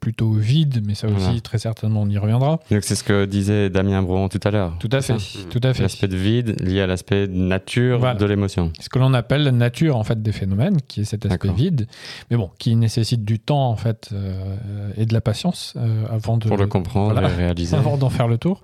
plutôt 0.00 0.32
vide, 0.32 0.82
mais 0.86 0.94
ça 0.94 1.06
aussi 1.08 1.16
Voilà. 1.18 1.40
très 1.40 1.58
certainement 1.58 2.02
on 2.02 2.08
y 2.08 2.18
reviendra. 2.18 2.58
Donc 2.70 2.82
c'est 2.84 2.94
ce 2.94 3.04
que 3.04 3.24
disait 3.26 3.70
Damien 3.70 4.02
Brouan 4.02 4.28
tout 4.28 4.40
à 4.44 4.50
l'heure. 4.50 4.76
Tout 4.78 4.88
à 4.92 5.00
fait, 5.02 5.16
tout 5.50 5.60
à 5.62 5.74
fait. 5.74 5.82
L'aspect 5.82 6.08
de 6.08 6.16
vide 6.16 6.60
lié 6.62 6.80
à 6.80 6.86
l'aspect 6.86 7.26
nature 7.28 7.98
Voilà. 7.98 8.14
de 8.18 8.24
l'émotion. 8.26 8.72
ce 8.80 8.88
que 8.88 8.98
l'on 8.98 9.12
appelle 9.14 9.42
la 9.44 9.52
nature 9.52 9.96
en 9.96 10.04
fait 10.04 10.22
des 10.22 10.32
phénomènes, 10.32 10.78
qui 10.88 11.02
est 11.02 11.04
cet 11.04 11.26
aspect 11.26 11.52
vide, 11.52 11.86
mais 12.30 12.36
bon, 12.36 12.50
qui 12.58 12.74
nécessite 12.76 13.24
du 13.24 13.38
temps 13.38 13.68
en 13.68 13.76
fait 13.76 14.10
euh, 14.12 14.90
et 14.96 15.06
de 15.06 15.12
la 15.12 15.20
patience 15.20 15.74
euh, 15.76 16.04
avant 16.10 16.36
de 16.38 16.48
Pour 16.48 16.56
le 16.56 16.66
comprendre 16.66 17.12
voilà. 17.12 17.30
et 17.30 17.34
réaliser. 17.34 17.76
avant 17.82 17.96
d'en 17.96 18.10
faire 18.10 18.28
le 18.28 18.38
tour. 18.38 18.62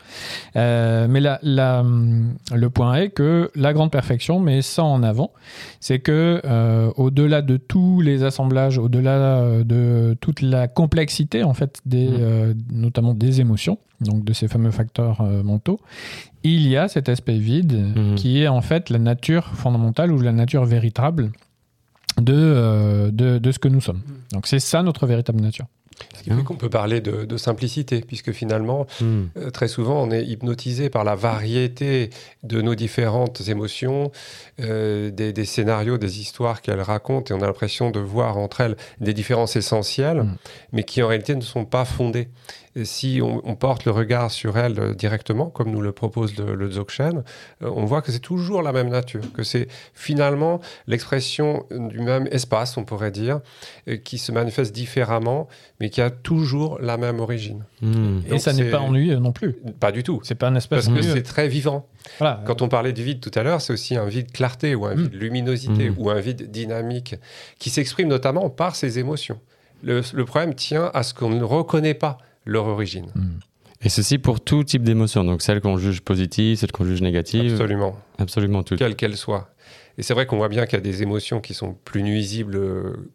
Mais 0.54 1.20
la, 1.20 1.38
la, 1.42 1.84
le 2.54 2.70
point 2.78 2.94
est 3.02 3.10
que 3.10 3.50
la 3.54 3.72
grande 3.72 3.90
perfection 3.90 4.40
met 4.40 4.62
ça 4.62 4.84
en 4.84 5.02
avant, 5.02 5.30
c'est 5.80 5.98
que 5.98 6.40
euh, 6.44 6.90
au-delà 6.96 7.42
de 7.42 7.56
tous 7.56 8.00
les 8.00 8.22
assemblages, 8.22 8.78
au-delà 8.78 9.10
euh, 9.10 9.64
de 9.64 10.16
toute 10.20 10.40
la 10.40 10.68
complexité 10.68 11.42
en 11.44 11.54
fait 11.54 11.80
des, 11.84 12.08
Mhm. 12.08 12.16
euh, 12.20 12.54
notamment 12.72 13.14
des 13.14 13.40
émotions, 13.40 13.78
donc 14.00 14.24
de 14.24 14.32
ces 14.32 14.48
fameux 14.48 14.70
facteurs 14.70 15.20
euh, 15.20 15.42
mentaux, 15.42 15.80
il 16.44 16.66
y 16.68 16.76
a 16.76 16.88
cet 16.88 17.08
aspect 17.08 17.38
vide 17.38 17.74
Mhm. 17.96 18.14
qui 18.14 18.42
est 18.42 18.48
en 18.48 18.60
fait 18.62 18.90
la 18.90 18.98
nature 18.98 19.44
fondamentale 19.54 20.12
ou 20.12 20.20
la 20.20 20.32
nature 20.32 20.64
véritable 20.64 21.32
de, 22.20 23.10
de, 23.10 23.38
de 23.38 23.52
ce 23.52 23.58
que 23.58 23.68
nous 23.68 23.80
sommes. 23.80 24.00
Donc 24.32 24.46
c'est 24.46 24.58
ça 24.60 24.82
notre 24.82 25.06
véritable 25.06 25.40
nature. 25.40 25.66
Ce 26.16 26.22
qui 26.22 26.30
fait 26.30 26.42
qu'on 26.44 26.56
peut 26.56 26.68
parler 26.70 27.00
de, 27.00 27.24
de 27.24 27.36
simplicité, 27.36 28.00
puisque 28.00 28.32
finalement, 28.32 28.86
Hmm. 29.00 29.26
euh, 29.36 29.50
très 29.50 29.68
souvent, 29.68 30.02
on 30.02 30.10
est 30.10 30.24
hypnotisé 30.24 30.90
par 30.90 31.04
la 31.04 31.14
variété 31.14 32.10
de 32.42 32.60
nos 32.62 32.74
différentes 32.74 33.48
émotions, 33.48 34.10
euh, 34.60 35.10
des, 35.10 35.32
des 35.32 35.44
scénarios, 35.44 35.98
des 35.98 36.20
histoires 36.20 36.60
qu'elles 36.62 36.80
racontent, 36.80 37.32
et 37.34 37.38
on 37.38 37.42
a 37.42 37.46
l'impression 37.46 37.90
de 37.90 38.00
voir 38.00 38.36
entre 38.38 38.60
elles 38.60 38.76
des 39.00 39.14
différences 39.14 39.56
essentielles, 39.56 40.22
Mm. 40.22 40.36
mais 40.72 40.82
qui 40.84 41.02
en 41.02 41.08
réalité 41.08 41.34
ne 41.34 41.40
sont 41.42 41.64
pas 41.64 41.84
fondées. 41.84 42.28
Si 42.84 43.20
on, 43.22 43.40
on 43.48 43.54
porte 43.56 43.84
le 43.84 43.90
regard 43.92 44.30
sur 44.30 44.56
elles 44.58 44.78
euh, 44.78 44.94
directement, 44.94 45.50
comme 45.50 45.70
nous 45.70 45.80
le 45.80 45.92
propose 45.92 46.36
le, 46.38 46.54
le 46.54 46.68
Dzogchen, 46.68 47.22
euh, 47.62 47.70
on 47.74 47.84
voit 47.84 48.02
que 48.02 48.12
c'est 48.12 48.18
toujours 48.20 48.62
la 48.62 48.72
même 48.72 48.88
nature, 48.88 49.22
que 49.32 49.42
c'est 49.42 49.68
finalement 49.94 50.60
l'expression 50.86 51.64
du 51.70 52.00
même 52.00 52.28
espace, 52.30 52.76
on 52.76 52.84
pourrait 52.84 53.10
dire, 53.10 53.40
euh, 53.88 53.96
qui 53.96 54.18
se 54.18 54.32
manifeste 54.32 54.72
différemment, 54.74 55.48
mais 55.80 55.90
qui 55.90 56.00
a 56.00 56.10
toujours 56.10 56.78
la 56.80 56.96
même 56.96 57.20
origine. 57.20 57.64
Hmm. 57.82 58.20
Et 58.30 58.38
ça 58.38 58.52
n'est 58.52 58.70
pas 58.70 58.80
ennuyeux 58.80 59.16
non 59.18 59.32
plus. 59.32 59.54
Pas 59.80 59.92
du 59.92 60.02
tout. 60.02 60.20
C'est 60.22 60.34
pas 60.34 60.48
un 60.48 60.54
espace 60.56 60.84
Parce 60.84 60.86
que 60.88 61.00
ennuyeux. 61.00 61.14
c'est 61.14 61.22
très 61.22 61.48
vivant. 61.48 61.86
Voilà. 62.18 62.42
Quand 62.46 62.62
on 62.62 62.68
parlait 62.68 62.92
du 62.92 63.02
vide 63.02 63.20
tout 63.20 63.30
à 63.34 63.42
l'heure, 63.42 63.60
c'est 63.60 63.72
aussi 63.72 63.96
un 63.96 64.06
vide 64.06 64.32
clarté 64.32 64.74
ou 64.74 64.86
un 64.86 64.94
vide 64.94 65.14
luminosité 65.14 65.90
Mm. 65.90 65.94
ou 65.98 66.10
un 66.10 66.20
vide 66.20 66.50
dynamique 66.50 67.14
qui 67.58 67.70
s'exprime 67.70 68.08
notamment 68.08 68.50
par 68.50 68.76
ses 68.76 68.98
émotions. 68.98 69.38
Le, 69.82 70.02
le 70.12 70.24
problème 70.24 70.54
tient 70.54 70.90
à 70.94 71.02
ce 71.02 71.14
qu'on 71.14 71.30
ne 71.30 71.42
reconnaît 71.44 71.94
pas 71.94 72.18
leur 72.48 72.66
origine. 72.66 73.10
Mm. 73.14 73.38
Et 73.82 73.88
ceci 73.88 74.18
pour 74.18 74.40
tout 74.40 74.64
type 74.64 74.82
d'émotion, 74.82 75.22
donc 75.22 75.40
celle 75.40 75.60
qu'on 75.60 75.76
juge 75.78 76.00
positive, 76.00 76.56
celle 76.56 76.72
qu'on 76.72 76.84
juge 76.84 77.00
négative. 77.00 77.52
Absolument. 77.52 77.96
Absolument 78.18 78.62
toutes. 78.64 78.78
Quelle 78.80 78.96
qu'elle 78.96 79.16
soit. 79.16 79.50
Et 79.98 80.02
c'est 80.02 80.14
vrai 80.14 80.26
qu'on 80.26 80.36
voit 80.36 80.48
bien 80.48 80.64
qu'il 80.66 80.76
y 80.78 80.80
a 80.80 80.82
des 80.82 81.02
émotions 81.02 81.40
qui 81.40 81.54
sont 81.54 81.74
plus 81.84 82.02
nuisibles 82.04 82.58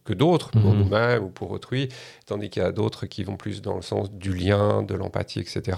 que 0.06 0.14
d'autres, 0.14 0.52
pour 0.52 0.74
Mhm. 0.74 0.80
nous-mêmes 0.80 1.24
ou 1.24 1.30
pour 1.30 1.52
autrui, 1.52 1.90
tandis 2.26 2.50
qu'il 2.50 2.62
y 2.62 2.66
a 2.66 2.72
d'autres 2.74 3.06
qui 3.08 3.24
vont 3.24 3.36
plus 3.38 3.62
dans 3.62 3.76
le 3.76 3.82
sens 3.82 4.12
du 4.12 4.34
lien, 4.34 4.84
de 4.84 4.94
l'empathie, 4.94 5.40
etc. 5.40 5.78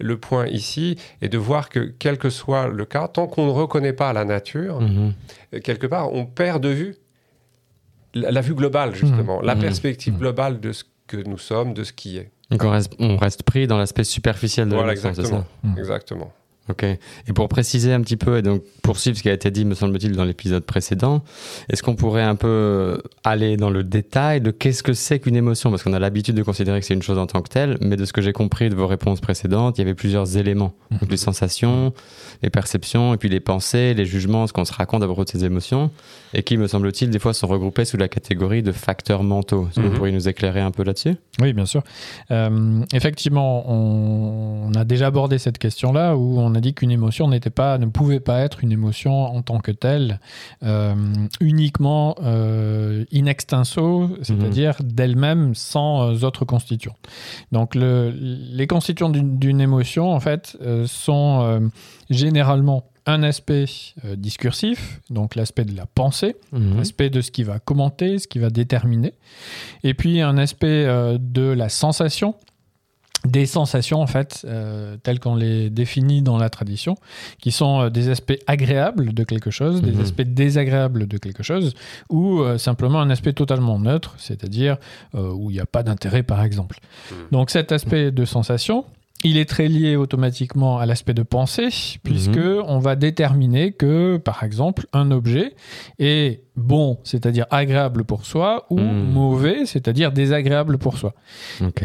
Le 0.00 0.16
point 0.18 0.46
ici 0.48 0.96
est 1.20 1.28
de 1.28 1.38
voir 1.38 1.68
que, 1.68 1.92
quel 1.98 2.18
que 2.18 2.28
soit 2.30 2.66
le 2.68 2.84
cas, 2.84 3.06
tant 3.08 3.26
qu'on 3.28 3.46
ne 3.46 3.50
reconnaît 3.52 3.92
pas 3.92 4.12
la 4.12 4.24
nature, 4.24 4.80
Mhm. 4.80 5.14
euh, 5.54 5.60
quelque 5.60 5.86
part, 5.86 6.12
on 6.12 6.26
perd 6.26 6.62
de 6.62 6.68
vue 6.70 6.94
la, 8.14 8.30
la 8.30 8.40
vue 8.40 8.54
globale, 8.54 8.94
justement, 8.94 9.40
la 9.40 9.56
perspective 9.56 10.16
globale 10.18 10.60
de 10.60 10.72
ce 10.72 10.84
que 11.06 11.16
nous 11.16 11.38
sommes, 11.38 11.72
de 11.74 11.82
ce 11.84 11.92
qui 11.92 12.18
est. 12.18 12.30
Donc 12.52 12.64
on 12.64 12.70
reste, 12.70 12.94
on 12.98 13.16
reste 13.16 13.42
pris 13.42 13.66
dans 13.66 13.78
l'aspect 13.78 14.04
superficiel 14.04 14.68
de 14.68 14.74
Voilà, 14.74 14.92
exactement. 14.92 15.44
ça? 15.64 15.70
Exactement. 15.78 16.32
Ok. 16.68 16.84
Et 16.84 17.32
pour 17.34 17.48
préciser 17.48 17.92
un 17.92 18.00
petit 18.02 18.16
peu, 18.16 18.38
et 18.38 18.42
donc 18.42 18.62
poursuivre 18.82 19.16
ce 19.16 19.22
qui 19.22 19.28
a 19.28 19.32
été 19.32 19.50
dit, 19.50 19.64
me 19.64 19.74
semble-t-il, 19.74 20.12
dans 20.12 20.24
l'épisode 20.24 20.64
précédent, 20.64 21.22
est-ce 21.68 21.82
qu'on 21.82 21.96
pourrait 21.96 22.22
un 22.22 22.36
peu 22.36 23.02
aller 23.24 23.56
dans 23.56 23.68
le 23.70 23.82
détail 23.82 24.40
de 24.40 24.52
qu'est-ce 24.52 24.82
que 24.84 24.92
c'est 24.92 25.18
qu'une 25.18 25.34
émotion? 25.34 25.70
Parce 25.70 25.82
qu'on 25.82 25.92
a 25.92 25.98
l'habitude 25.98 26.36
de 26.36 26.42
considérer 26.44 26.78
que 26.78 26.86
c'est 26.86 26.94
une 26.94 27.02
chose 27.02 27.18
en 27.18 27.26
tant 27.26 27.42
que 27.42 27.48
telle, 27.48 27.78
mais 27.80 27.96
de 27.96 28.04
ce 28.04 28.12
que 28.12 28.22
j'ai 28.22 28.32
compris 28.32 28.70
de 28.70 28.76
vos 28.76 28.86
réponses 28.86 29.20
précédentes, 29.20 29.76
il 29.78 29.80
y 29.80 29.84
avait 29.84 29.94
plusieurs 29.94 30.36
éléments. 30.36 30.72
Donc 31.00 31.10
les 31.10 31.16
sensations, 31.16 31.92
les 32.42 32.50
perceptions, 32.50 33.12
et 33.12 33.16
puis 33.16 33.28
les 33.28 33.40
pensées, 33.40 33.92
les 33.94 34.06
jugements, 34.06 34.46
ce 34.46 34.52
qu'on 34.52 34.64
se 34.64 34.72
raconte 34.72 35.02
à 35.02 35.06
propos 35.06 35.24
de 35.24 35.30
ces 35.30 35.44
émotions, 35.44 35.90
et 36.32 36.44
qui, 36.44 36.56
me 36.58 36.68
semble-t-il, 36.68 37.10
des 37.10 37.18
fois 37.18 37.34
sont 37.34 37.48
regroupés 37.48 37.84
sous 37.84 37.96
la 37.96 38.08
catégorie 38.08 38.62
de 38.62 38.72
facteurs 38.72 39.24
mentaux. 39.24 39.66
Est-ce 39.68 39.76
que 39.76 39.80
Mhm. 39.80 39.88
vous 39.88 39.96
pourriez 39.96 40.14
nous 40.14 40.28
éclairer 40.28 40.60
un 40.60 40.70
peu 40.70 40.84
là-dessus? 40.84 41.16
Oui, 41.40 41.52
bien 41.52 41.66
sûr. 41.66 41.82
Euh, 42.30 42.82
effectivement, 42.94 43.64
on, 43.70 44.68
on 44.70 44.74
a 44.74 44.84
déjà 44.84 45.08
abordé 45.08 45.38
cette 45.38 45.58
question-là 45.58 46.16
où 46.16 46.38
on 46.38 46.51
a 46.54 46.60
dit 46.60 46.74
qu'une 46.74 46.90
émotion 46.90 47.28
n'était 47.28 47.50
pas, 47.50 47.78
ne 47.78 47.86
pouvait 47.86 48.20
pas 48.20 48.40
être 48.40 48.62
une 48.62 48.72
émotion 48.72 49.12
en 49.12 49.42
tant 49.42 49.58
que 49.58 49.70
telle, 49.72 50.20
euh, 50.62 50.94
uniquement 51.40 52.16
euh, 52.22 53.04
in 53.12 53.26
extenso, 53.26 54.10
c'est-à-dire 54.22 54.76
d'elle-même 54.82 55.54
sans 55.54 56.10
euh, 56.14 56.24
autres 56.26 56.44
constituants. 56.44 56.96
Donc, 57.52 57.74
le- 57.74 58.10
les 58.16 58.66
constituants 58.66 59.10
d'une 59.10 59.60
émotion, 59.60 60.12
en 60.12 60.20
fait, 60.20 60.56
sont 60.86 61.70
généralement 62.10 62.84
un 63.06 63.22
aspect 63.24 63.64
euh, 64.04 64.14
discursif, 64.14 65.00
donc 65.10 65.34
l'aspect 65.34 65.64
de 65.64 65.76
la 65.76 65.86
pensée, 65.86 66.36
Mhm. 66.52 66.78
aspect 66.78 67.10
de 67.10 67.20
ce 67.20 67.32
qui 67.32 67.42
va 67.42 67.58
commenter, 67.58 68.18
ce 68.20 68.28
qui 68.28 68.38
va 68.38 68.48
déterminer. 68.48 69.14
Et 69.82 69.92
puis 69.94 70.20
un 70.20 70.38
aspect 70.38 70.84
euh, 70.86 71.18
de 71.20 71.42
la 71.42 71.68
sensation, 71.68 72.36
des 73.24 73.46
sensations 73.46 74.00
en 74.02 74.06
fait, 74.06 74.44
euh, 74.44 74.96
telles 75.02 75.20
qu'on 75.20 75.36
les 75.36 75.70
définit 75.70 76.22
dans 76.22 76.38
la 76.38 76.50
tradition, 76.50 76.96
qui 77.40 77.52
sont 77.52 77.82
euh, 77.82 77.88
des 77.90 78.08
aspects 78.08 78.38
agréables 78.46 79.14
de 79.14 79.24
quelque 79.24 79.50
chose, 79.50 79.80
des 79.80 79.92
Mhm. 79.92 80.00
aspects 80.00 80.22
désagréables 80.22 81.06
de 81.06 81.18
quelque 81.18 81.42
chose, 81.42 81.74
ou 82.10 82.40
euh, 82.40 82.58
simplement 82.58 83.00
un 83.00 83.10
aspect 83.10 83.32
totalement 83.32 83.78
neutre, 83.78 84.14
c'est-à-dire 84.18 84.76
où 85.14 85.50
il 85.50 85.54
n'y 85.54 85.60
a 85.60 85.66
pas 85.66 85.82
d'intérêt 85.82 86.22
par 86.22 86.42
exemple. 86.42 86.78
Mhm. 87.10 87.16
Donc 87.32 87.50
cet 87.50 87.70
aspect 87.72 88.10
de 88.10 88.24
sensation, 88.24 88.84
il 89.24 89.36
est 89.38 89.48
très 89.48 89.68
lié 89.68 89.96
automatiquement 89.96 90.78
à 90.78 90.86
l'aspect 90.86 91.14
de 91.14 91.22
pensée, 91.22 91.68
puisque 92.02 92.38
on 92.66 92.78
va 92.78 92.96
déterminer 92.96 93.72
que, 93.72 94.16
par 94.16 94.42
exemple, 94.44 94.86
un 94.92 95.10
objet 95.10 95.54
est 95.98 96.42
bon, 96.56 96.98
c'est-à-dire 97.04 97.46
agréable 97.50 98.04
pour 98.04 98.26
soi, 98.26 98.66
ou 98.70 98.78
Mhm. 98.78 99.12
mauvais, 99.12 99.66
c'est-à-dire 99.66 100.12
désagréable 100.12 100.76
pour 100.78 100.98
soi. 100.98 101.14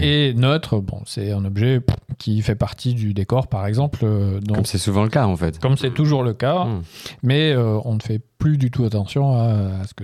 Et 0.02 0.34
neutre, 0.34 0.80
bon, 0.80 1.02
c'est 1.06 1.32
un 1.32 1.46
objet 1.46 1.82
qui 2.18 2.42
fait 2.42 2.56
partie 2.56 2.94
du 2.94 3.14
décor, 3.14 3.48
par 3.48 3.66
exemple, 3.66 4.00
euh, 4.04 4.40
dont- 4.42 4.56
Comme 4.56 4.66
c'est 4.66 4.78
souvent 4.78 5.04
le 5.04 5.10
cas, 5.10 5.26
en 5.26 5.36
fait. 5.38 5.60
comme 5.60 5.78
c'est 5.78 5.94
toujours 5.94 6.24
le 6.24 6.34
cas, 6.34 6.66
Mhm. 6.66 6.82
mais 7.24 7.52
euh, 7.52 7.80
on 7.86 7.96
ne 7.96 8.00
fait 8.02 8.20
plus 8.38 8.58
du 8.58 8.72
tout 8.72 8.86
attention 8.86 9.34
à, 9.34 9.82
à 9.82 9.88
ce 9.88 9.94
que 9.94 10.04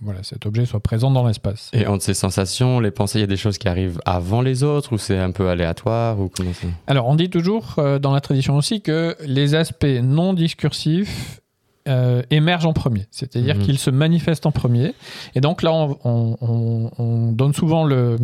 voilà, 0.00 0.22
cet 0.22 0.46
objet 0.46 0.66
soit 0.66 0.80
présent 0.80 1.10
dans 1.10 1.26
l'espace. 1.26 1.70
Et 1.72 1.86
entre 1.86 2.04
ces 2.04 2.14
sensations, 2.14 2.80
les 2.80 2.90
pensées, 2.90 3.18
il 3.18 3.22
y 3.22 3.24
a 3.24 3.28
des 3.28 3.36
choses 3.36 3.58
qui 3.58 3.68
arrivent 3.68 4.00
avant 4.04 4.40
les 4.40 4.62
autres 4.62 4.92
ou 4.92 4.98
c'est 4.98 5.18
un 5.18 5.30
peu 5.30 5.48
aléatoire 5.48 6.20
ou 6.20 6.28
comment 6.28 6.50
Alors, 6.86 7.06
on 7.06 7.14
dit 7.14 7.30
toujours 7.30 7.74
euh, 7.78 7.98
dans 7.98 8.12
la 8.12 8.20
tradition 8.20 8.56
aussi 8.56 8.80
que 8.82 9.16
les 9.24 9.54
aspects 9.54 9.86
non 10.02 10.32
discursifs 10.32 11.40
euh, 11.88 12.22
émergent 12.30 12.66
en 12.66 12.72
premier, 12.72 13.06
c'est-à-dire 13.10 13.56
Mhm. 13.56 13.62
qu'ils 13.62 13.78
se 13.78 13.90
manifestent 13.90 14.46
en 14.46 14.52
premier. 14.52 14.94
Et 15.34 15.40
donc 15.40 15.62
là, 15.62 15.72
on, 15.72 15.96
on- 16.04 16.36
on- 16.40 16.90
on 16.98 17.32
donne 17.32 17.52
souvent 17.54 17.84
le, 17.84 18.16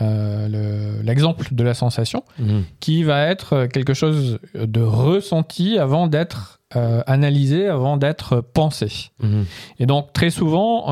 euh, 0.00 0.48
le- 0.48 1.02
l'exemple 1.02 1.48
de 1.52 1.62
la 1.64 1.74
sensation, 1.74 2.22
Mhm. 2.38 2.64
qui 2.80 3.02
va 3.02 3.22
être 3.26 3.66
quelque 3.66 3.94
chose 3.94 4.38
de 4.54 4.80
ressenti 4.80 5.78
avant 5.78 6.06
d'être 6.06 6.52
euh, 6.74 7.00
analysé, 7.06 7.68
avant 7.68 7.96
d'être 7.96 8.40
pensé. 8.40 8.88
Mhm. 9.22 9.44
Et 9.78 9.86
donc 9.86 10.12
très 10.12 10.30
souvent, 10.30 10.86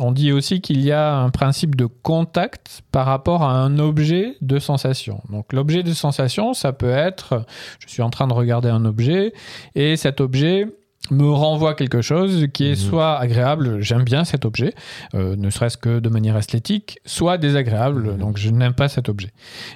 on 0.00 0.12
dit 0.12 0.30
aussi 0.30 0.60
qu'il 0.60 0.80
y 0.82 0.92
a 0.92 1.16
un 1.16 1.30
principe 1.30 1.74
de 1.74 1.86
contact 1.86 2.82
par 2.92 3.06
rapport 3.06 3.42
à 3.42 3.50
un 3.60 3.80
objet 3.80 4.36
de 4.40 4.60
sensation. 4.60 5.20
Donc 5.32 5.52
l'objet 5.52 5.82
de 5.82 5.92
sensation, 5.92 6.54
ça 6.54 6.72
peut 6.72 6.90
être, 6.90 7.44
je 7.84 7.88
suis 7.92 8.02
en 8.02 8.10
train 8.10 8.28
de 8.28 8.32
regarder 8.34 8.68
un 8.68 8.84
objet 8.84 9.32
et 9.74 9.96
cet 9.96 10.20
objet 10.20 10.68
me 11.10 11.30
renvoie 11.30 11.74
quelque 11.74 12.02
chose 12.02 12.48
qui 12.52 12.66
est 12.66 12.70
Mhm. 12.70 12.88
soit 12.90 13.18
agréable, 13.18 13.80
j'aime 13.80 14.02
bien 14.04 14.24
cet 14.24 14.44
objet, 14.44 14.74
euh, 15.14 15.36
ne 15.36 15.48
serait-ce 15.48 15.78
que 15.78 16.00
de 16.00 16.08
manière 16.10 16.36
esthétique, 16.36 16.98
soit 17.06 17.38
désagréable, 17.38 18.02
Mhm. 18.12 18.18
donc 18.18 18.36
je 18.36 18.50
n'aime 18.50 18.74
pas 18.74 18.88
cet 18.88 19.08
objet. 19.08 19.30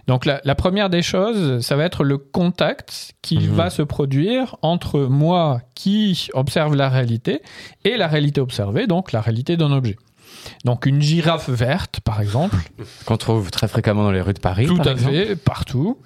Donc 0.09 0.26
la, 0.26 0.41
la 0.45 0.55
première 0.55 0.91
des 0.91 1.00
choses, 1.00 1.61
ça 1.61 1.76
va 1.76 1.85
être 1.85 2.05
le 2.05 2.19
contact 2.19 3.14
qui 3.23 3.38
Mhm. 3.38 3.55
va 3.55 3.71
se 3.71 3.83
produire 3.83 4.57
entre 4.62 5.00
moi 5.00 5.62
qui 5.75 6.29
observe 6.35 6.75
la 6.75 6.88
réalité 6.91 7.41
et 7.85 7.97
la 7.97 8.09
réalité 8.09 8.41
observée, 8.41 8.87
donc 8.87 9.12
la 9.12 9.21
réalité 9.23 9.57
d'un 9.57 9.73
objet. 9.73 9.97
Donc 10.65 10.87
une 10.87 11.01
girafe 11.03 11.49
verte, 11.49 12.01
par 12.01 12.21
exemple, 12.21 12.57
Qu'on 13.07 13.17
trouve 13.17 13.51
très 13.51 13.69
fréquemment 13.69 14.03
dans 14.05 14.11
les 14.12 14.21
rues 14.21 14.35
de 14.35 14.39
Paris. 14.41 14.67
tout 14.67 14.77
par 14.77 14.89
à 14.89 14.93
exemple. 14.93 15.12
fait, 15.15 15.37
partout. 15.37 15.99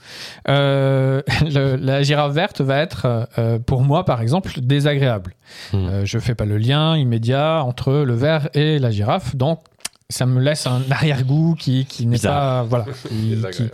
Euh, 0.49 1.23
le- 1.42 1.76
la 1.76 2.02
girafe 2.02 2.33
verte 2.33 2.61
va 2.61 2.78
être, 2.78 3.28
euh, 3.38 3.59
pour 3.59 3.83
moi, 3.83 4.04
par 4.04 4.21
exemple, 4.23 4.61
désagréable. 4.61 5.35
Mhm. 5.73 5.88
Euh, 5.88 6.04
je 6.04 6.18
fais 6.18 6.35
pas 6.35 6.45
le 6.45 6.59
lien 6.59 6.97
immédiat 6.97 7.62
entre 7.64 7.92
le 7.92 8.14
vert 8.14 8.49
et 8.54 8.78
la 8.78 8.90
girafe, 8.90 9.37
donc 9.37 9.61
ça 10.09 10.25
me 10.26 10.40
laisse 10.40 10.66
un 10.66 10.83
arrière-goût 10.90 11.54
qui, 11.59 11.85
qui 11.85 12.06
n'est 12.06 12.18
pas 12.18 12.62
voilà 12.62 12.85
qui- 12.85 13.09
qui, 13.09 13.28
Désagréable. 13.30 13.73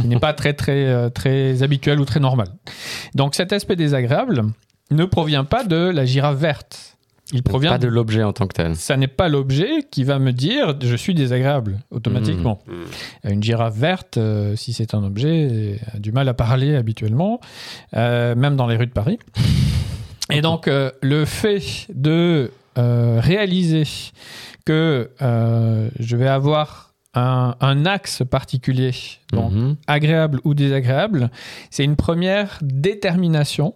qui 0.00 0.06
n'est 0.08 0.18
pas 0.18 0.32
très 0.32 0.54
très 0.54 1.10
très 1.10 1.62
habituel 1.62 2.00
ou 2.00 2.04
très 2.06 2.20
normal. 2.20 2.48
Donc 3.14 3.34
cet 3.34 3.52
aspect 3.52 3.76
désagréable 3.76 4.44
ne 4.90 5.04
provient 5.04 5.44
pas 5.44 5.62
de 5.64 5.76
la 5.76 6.04
girafe 6.06 6.36
verte. 6.38 6.93
Il 7.32 7.38
Donc, 7.38 7.44
provient 7.44 7.70
Pas 7.70 7.78
de 7.78 7.88
l'objet 7.88 8.22
en 8.22 8.32
tant 8.34 8.46
que 8.46 8.52
tel. 8.52 8.76
ça 8.76 8.96
n'est 8.98 9.06
pas 9.08 9.28
l'objet 9.28 9.70
qui 9.90 10.04
va 10.04 10.18
me 10.18 10.30
dire 10.32 10.74
je 10.82 10.94
suis 10.94 11.14
désagréable 11.14 11.78
automatiquement. 11.90 12.60
Mhm. 12.66 13.32
Une 13.32 13.42
girafe 13.42 13.74
verte, 13.76 14.18
euh, 14.18 14.54
si 14.56 14.72
c'est 14.74 14.94
un 14.94 15.02
objet, 15.02 15.78
a 15.94 15.98
du 15.98 16.12
mal 16.12 16.28
à 16.28 16.34
parler 16.34 16.74
habituellement, 16.76 17.40
euh, 17.96 18.34
même 18.34 18.56
dans 18.56 18.66
les 18.66 18.76
rues 18.76 18.86
de 18.86 18.92
Paris. 18.92 19.18
Et 20.30 20.40
donc, 20.42 20.68
euh, 20.68 20.90
le 21.02 21.24
fait 21.24 21.62
de 21.94 22.50
euh, 22.76 23.20
réaliser 23.22 23.84
que 24.66 25.10
euh, 25.22 25.88
je 25.98 26.16
vais 26.16 26.28
avoir 26.28 26.92
un, 27.14 27.54
un 27.60 27.86
axe 27.86 28.22
particulier, 28.28 28.90
donc 29.32 29.52
Mhm. 29.52 29.76
agréable 29.86 30.40
ou 30.44 30.52
désagréable, 30.54 31.30
c'est 31.70 31.84
une 31.84 31.96
première 31.96 32.58
détermination 32.62 33.72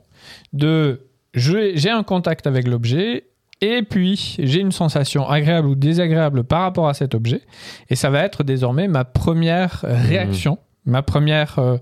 de 0.53 1.03
j'ai 1.35 1.91
un 1.91 2.03
contact 2.03 2.47
avec 2.47 2.67
l'objet 2.67 3.25
et 3.61 3.83
puis 3.83 4.37
j'ai 4.39 4.61
une 4.61 4.73
sensation 4.73 5.29
agréable 5.29 5.69
ou 5.69 5.75
désagréable 5.75 6.45
par 6.45 6.63
rapport 6.63 6.89
à 6.89 6.95
cet 6.95 7.15
objet. 7.15 7.43
Et 7.91 7.97
ça 7.97 8.11
va 8.11 8.23
être 8.25 8.45
désormais 8.45 8.89
ma 8.89 9.05
première 9.05 9.85
euh, 9.85 9.95
réaction, 10.09 10.59
ma 10.87 11.03
première 11.03 11.59
euh, 11.59 11.77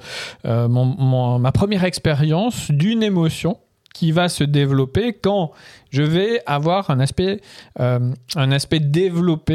euh, 0.46 0.68
mon- 0.68 0.84
mon- 0.98 1.38
ma 1.38 1.52
première 1.52 1.84
expérience 1.84 2.70
d'une 2.70 3.02
émotion 3.02 3.58
qui 3.96 4.12
va 4.12 4.28
se 4.28 4.44
développer 4.44 5.14
quand 5.14 5.52
je 5.90 6.02
vais 6.02 6.42
avoir 6.44 6.90
un 6.90 7.00
aspect, 7.00 7.40
euh, 7.80 8.12
un 8.34 8.52
aspect 8.52 8.78
développé, 8.80 9.54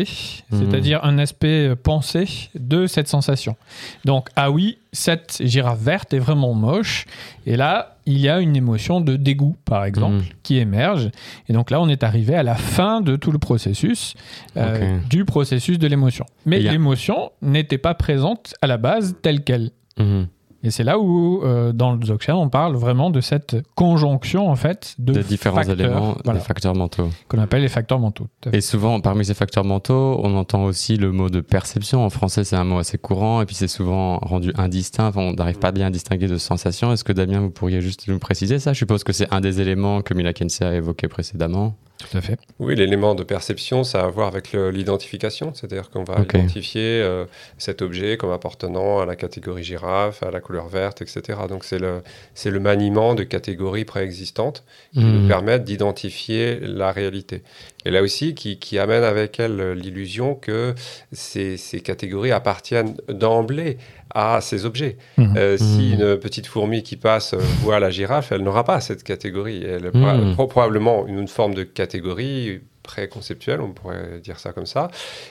Mhm. 0.51 0.59
c'est-à-dire 0.59 0.99
un 1.03 1.19
aspect 1.19 1.67
euh, 1.69 1.75
pensé 1.75 2.25
de 2.55 2.87
cette 2.87 3.07
sensation. 3.07 3.55
Donc, 4.03 4.29
ah 4.35 4.49
oui, 4.49 4.79
cette 4.93 5.37
girafe 5.45 5.79
verte 5.79 6.13
est 6.15 6.19
vraiment 6.19 6.55
moche. 6.55 7.05
Et 7.45 7.55
là, 7.55 7.97
il 8.07 8.17
y 8.17 8.29
a 8.29 8.39
une 8.39 8.55
émotion 8.55 8.99
de 8.99 9.15
dégoût, 9.15 9.55
par 9.63 9.85
exemple, 9.85 10.15
Mhm. 10.15 10.23
qui 10.41 10.57
émerge. 10.57 11.11
Et 11.47 11.53
donc 11.53 11.69
là, 11.69 11.79
on 11.79 11.87
est 11.87 12.03
arrivé 12.03 12.33
à 12.33 12.41
la 12.41 12.55
fin 12.55 13.01
de 13.01 13.15
tout 13.17 13.31
le 13.31 13.37
processus, 13.37 14.15
euh, 14.57 14.97
du 15.07 15.23
processus 15.23 15.77
de 15.77 15.85
l'émotion. 15.85 16.25
Mais 16.47 16.65
a- 16.67 16.71
l'émotion 16.71 17.31
n'était 17.43 17.77
pas 17.77 17.93
présente 17.93 18.55
à 18.63 18.65
la 18.65 18.77
base 18.77 19.15
telle 19.21 19.43
qu'elle. 19.43 19.69
Mhm. 19.99 20.25
Et 20.63 20.69
c'est 20.71 20.83
là 20.83 20.99
où, 20.99 21.41
euh, 21.43 21.73
dans 21.73 21.93
le 21.93 21.99
Dzogchen, 21.99 22.35
on 22.35 22.49
parle 22.49 22.75
vraiment 22.75 23.09
de 23.09 23.19
cette 23.19 23.57
conjonction, 23.75 24.49
en 24.49 24.55
fait, 24.55 24.95
de, 24.99 25.13
de 25.13 25.21
différents 25.21 25.55
facteurs, 25.55 25.79
éléments, 25.79 26.15
voilà, 26.23 26.39
des 26.39 26.45
facteurs 26.45 26.75
mentaux. 26.75 27.09
qu'on 27.27 27.39
appelle 27.39 27.61
les 27.63 27.67
facteurs 27.67 27.99
mentaux. 27.99 28.27
Et 28.53 28.61
souvent, 28.61 28.99
parmi 29.01 29.25
ces 29.25 29.33
facteurs 29.33 29.63
mentaux, 29.63 30.19
on 30.23 30.35
entend 30.35 30.63
aussi 30.65 30.97
le 30.97 31.11
mot 31.11 31.29
de 31.29 31.41
perception. 31.41 32.05
En 32.05 32.09
français, 32.09 32.43
c'est 32.43 32.55
un 32.55 32.63
mot 32.63 32.77
assez 32.77 32.97
courant, 32.97 33.41
et 33.41 33.45
puis 33.45 33.55
c'est 33.55 33.67
souvent 33.67 34.17
rendu 34.19 34.53
indistinct. 34.57 35.07
Enfin, 35.07 35.21
on 35.21 35.33
n'arrive 35.33 35.59
pas 35.59 35.71
bien 35.71 35.87
à 35.87 35.89
distinguer 35.89 36.27
de 36.27 36.37
sensation. 36.37 36.91
Est-ce 36.93 37.03
que 37.03 37.13
Damien, 37.13 37.39
vous 37.39 37.49
pourriez 37.49 37.81
juste 37.81 38.07
nous 38.07 38.19
préciser 38.19 38.59
ça? 38.59 38.73
Je 38.73 38.77
suppose 38.79 39.03
que 39.03 39.13
c'est 39.13 39.33
un 39.33 39.41
des 39.41 39.61
éléments 39.61 40.01
que 40.01 40.13
Mila 40.13 40.33
Kensei 40.33 40.65
a 40.65 40.75
évoqué 40.75 41.07
précédemment. 41.07 41.75
Tout 42.01 42.17
à 42.17 42.21
fait. 42.21 42.37
Oui, 42.59 42.75
l'élément 42.75 43.13
de 43.13 43.23
perception, 43.23 43.83
ça 43.83 44.01
a 44.01 44.05
à 44.05 44.09
voir 44.09 44.27
avec 44.27 44.53
l'identification, 44.53 45.53
c'est-à-dire 45.53 45.91
qu'on 45.91 46.03
va 46.03 46.21
identifier 46.21 47.01
euh, 47.01 47.25
cet 47.59 47.81
objet 47.83 48.17
comme 48.17 48.31
appartenant 48.31 48.99
à 48.99 49.05
la 49.05 49.15
catégorie 49.15 49.63
girafe, 49.63 50.23
à 50.23 50.31
la 50.31 50.41
couleur 50.41 50.67
verte, 50.67 51.01
etc. 51.03 51.39
Donc 51.47 51.63
c'est 51.63 51.77
le, 51.79 52.01
c'est 52.33 52.49
le 52.49 52.59
maniement 52.59 53.13
de 53.13 53.23
catégories 53.23 53.85
préexistantes 53.85 54.63
qui 54.93 54.99
Hmm. 55.05 55.11
nous 55.13 55.27
permettent 55.27 55.63
d'identifier 55.63 56.59
la 56.59 56.91
réalité. 56.91 57.43
Et 57.85 57.91
là 57.91 58.01
aussi, 58.01 58.35
qui, 58.35 58.59
qui 58.59 58.77
amène 58.79 59.03
avec 59.03 59.39
elle 59.39 59.59
euh, 59.59 59.73
l'illusion 59.75 60.35
que 60.35 60.75
ces, 61.11 61.57
ces 61.57 61.79
catégories 61.81 62.31
appartiennent 62.31 62.95
d'emblée 63.09 63.77
à 64.13 64.39
ces 64.41 64.65
objets. 64.65 64.97
Mhm. 65.17 65.33
Euh, 65.37 65.57
Si 65.57 65.93
Mhm. 65.95 66.01
une 66.01 66.17
petite 66.17 66.45
fourmi 66.47 66.83
qui 66.83 66.95
passe 66.97 67.33
euh, 67.33 67.37
voit 67.61 67.79
la 67.79 67.89
girafe, 67.89 68.31
elle 68.31 68.41
n'aura 68.43 68.63
pas 68.63 68.81
cette 68.81 69.03
catégorie. 69.03 69.63
Elle 69.63 69.87
aura 69.93 70.17
pro- 70.35 70.47
probablement 70.47 71.07
une, 71.07 71.19
une 71.19 71.27
forme 71.27 71.53
de 71.53 71.63
catégorie 71.63 72.61
préconceptuelle, 72.83 73.61
on 73.61 73.71
pourrait 73.71 74.19
dire 74.23 74.39
ça 74.39 74.53
comme 74.53 74.65
ça, 74.65 74.89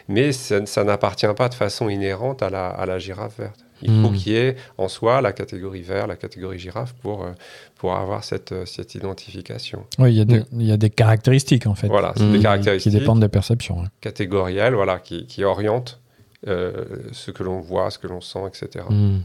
mais 0.09 0.31
ça, 0.33 0.65
ça 0.67 0.85
n'appartient 0.85 1.27
pas 1.37 1.49
de 1.49 1.55
façon 1.55 1.89
inhérente 1.89 2.43
à 2.43 2.49
la, 2.51 2.69
à 2.69 2.87
la 2.87 2.99
girafe 2.99 3.39
verte. 3.39 3.61
Il 3.83 3.89
faut 4.03 4.11
Mhm. 4.11 4.17
qu'il 4.17 4.33
y 4.33 4.37
ait 4.37 4.57
en 4.79 4.89
soi 4.89 5.21
la 5.21 5.33
catégorie 5.33 5.83
vert, 5.83 6.07
la 6.07 6.17
catégorie 6.17 6.59
girafe 6.59 6.93
pour, 6.95 7.25
euh, 7.25 7.31
pour 7.77 7.95
avoir 7.95 8.25
cette, 8.25 8.53
euh, 8.53 8.67
cette 8.67 8.95
identification. 8.95 9.85
Oui, 9.99 10.13
il 10.13 10.19
y, 10.19 10.21
a 10.21 10.25
des- 10.25 10.43
il 10.53 10.67
y 10.67 10.73
a 10.73 10.77
des 10.77 10.91
caractéristiques, 10.91 11.67
en 11.67 11.75
fait, 11.75 11.89
Voilà, 11.89 12.13
c'est 12.17 12.31
des 12.31 12.37
qui 12.39 12.43
caractéristiques 12.43 12.93
dépendent 12.93 13.21
des 13.21 13.29
perceptions. 13.29 13.83
hein. 13.83 13.89
catégorielles 14.01 14.75
voilà, 14.75 14.99
qui, 14.99 15.27
qui 15.27 15.45
orientent 15.45 15.99
euh, 16.49 16.85
ce 17.13 17.31
que 17.31 17.43
l'on 17.43 17.61
voit, 17.61 17.91
ce 17.91 17.99
que 17.99 18.07
l'on 18.07 18.21
sent, 18.21 18.41
etc. 18.49 18.85
Hmm. 18.89 19.19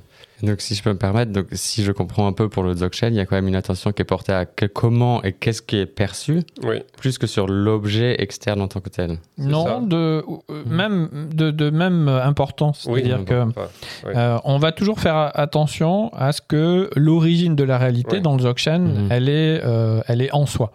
Donc, 0.44 0.60
si 0.60 0.76
je 0.76 0.84
peux 0.84 0.90
me 0.92 0.98
permettre, 0.98 1.32
donc, 1.32 1.48
si 1.54 1.84
je 1.86 1.94
comprends 1.94 2.28
un 2.28 2.34
peu 2.34 2.50
pour 2.50 2.64
le 2.64 2.74
Dzogchen, 2.74 3.14
il 3.14 3.16
y 3.16 3.20
a 3.22 3.26
quand 3.26 3.38
même 3.38 3.48
une 3.48 3.56
attention 3.56 3.94
qui 3.94 4.02
est 4.02 4.06
portée 4.06 4.34
à 4.34 4.46
que- 4.46 4.66
comment 4.66 5.24
et 5.24 5.32
qu'est-ce 5.32 5.62
qui 5.62 5.78
est 5.78 5.86
perçu, 5.86 6.44
Oui, 6.64 6.84
plus 6.98 7.18
que 7.18 7.26
sur 7.26 7.48
l'objet 7.48 8.22
externe 8.22 8.60
en 8.62 8.68
tant 8.68 8.82
que 8.82 8.90
tel. 8.90 9.18
Non, 9.38 9.66
ça. 9.66 9.80
de, 9.82 9.96
euh, 10.50 10.64
même, 10.66 11.30
de, 11.34 11.52
de 11.52 11.70
même 11.70 12.10
importance. 12.10 12.86
oui. 12.90 13.02
C'est-à-dire 13.06 13.24
que 13.26 13.44
oui. 13.46 14.12
Euh, 14.14 14.38
on 14.44 14.58
va 14.58 14.74
toujours 14.74 15.00
faire 15.00 15.32
attention 15.36 16.12
à 16.14 16.34
ce 16.34 16.42
que 16.42 16.90
l'origine 16.98 17.56
de 17.56 17.64
la 17.64 17.78
réalité 17.78 18.20
dans 18.20 18.34
le 18.36 18.40
Dzogchen, 18.42 18.80
Mhm. 19.06 19.08
elle, 19.12 19.30
est, 19.30 19.62
euh, 19.64 20.02
elle 20.08 20.22
est 20.22 20.34
en 20.34 20.46
soi. 20.46 20.74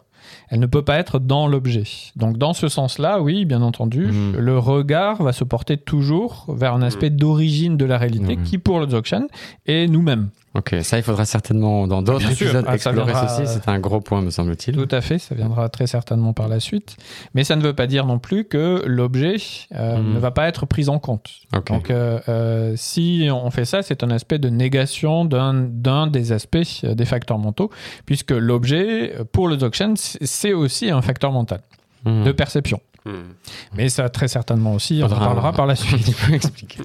Elle 0.52 0.58
ne 0.60 0.66
peut 0.66 0.82
pas 0.82 0.96
être 0.98 1.18
dans 1.20 1.46
l'objet. 1.46 1.84
Donc 2.16 2.36
dans 2.36 2.52
ce 2.52 2.66
sens-là, 2.68 3.20
oui, 3.22 3.44
bien 3.44 3.62
entendu, 3.62 4.06
Mhm. 4.06 4.36
le 4.36 4.58
regard 4.58 5.22
va 5.22 5.32
se 5.32 5.44
porter 5.44 5.76
toujours 5.76 6.44
vers 6.48 6.74
un 6.74 6.82
aspect 6.82 7.08
d'origine 7.10 7.76
de 7.76 7.84
la 7.84 7.98
réalité 7.98 8.36
qui, 8.44 8.58
pour 8.58 8.80
le 8.80 8.86
Dzogchen, 8.86 9.26
est 9.66 9.86
nous-mêmes. 9.86 10.28
Ok, 10.54 10.74
ça, 10.82 10.96
il 10.98 11.04
faudra 11.04 11.24
certainement 11.26 11.86
dans 11.86 12.02
d'autres 12.02 12.28
épisodes 12.28 12.64
Ah, 12.66 12.74
explorer 12.74 13.12
viendra- 13.12 13.28
ceci. 13.28 13.52
C'est 13.52 13.68
un 13.70 13.78
gros 13.78 14.00
point, 14.00 14.20
me 14.20 14.30
semble-t-il. 14.30 14.76
Tout 14.76 14.88
à 14.90 15.00
fait, 15.00 15.18
ça 15.18 15.36
viendra 15.36 15.68
très 15.68 15.86
certainement 15.86 16.32
par 16.32 16.48
la 16.48 16.58
suite. 16.58 16.96
Mais 17.34 17.44
ça 17.44 17.54
ne 17.54 17.62
veut 17.62 17.72
pas 17.72 17.86
dire 17.86 18.04
non 18.04 18.18
plus 18.18 18.44
que 18.46 18.82
l'objet 18.84 19.36
euh, 19.76 19.98
Mhm. 19.98 20.14
ne 20.14 20.18
va 20.18 20.32
pas 20.32 20.48
être 20.48 20.66
pris 20.66 20.88
en 20.88 20.98
compte. 20.98 21.28
Donc, 21.68 21.90
euh, 21.90 22.18
euh, 22.28 22.72
si 22.76 23.28
on 23.30 23.50
fait 23.52 23.64
ça, 23.64 23.82
c'est 23.82 24.02
un 24.02 24.10
aspect 24.10 24.40
de 24.40 24.48
négation 24.48 25.24
d'un 25.24 26.06
des 26.08 26.32
aspects 26.32 26.84
des 26.84 27.04
facteurs 27.04 27.38
mentaux, 27.38 27.70
puisque 28.04 28.32
l'objet, 28.32 29.14
pour 29.32 29.46
le 29.46 29.56
c- 29.96 30.18
c'est 30.22 30.52
aussi 30.52 30.90
un 30.90 31.00
facteur 31.02 31.30
mental 31.30 31.60
Hmm. 32.04 32.24
de 32.24 32.32
perception. 32.32 32.80
Hmm. 33.06 33.32
Mais 33.74 33.88
ça, 33.88 34.08
très 34.10 34.28
certainement 34.28 34.74
aussi, 34.74 35.00
on 35.02 35.06
en 35.06 35.18
parlera 35.18 35.52
par 35.52 35.66
la 35.66 35.74
suite. 35.76 36.14
expliquer. 36.32 36.80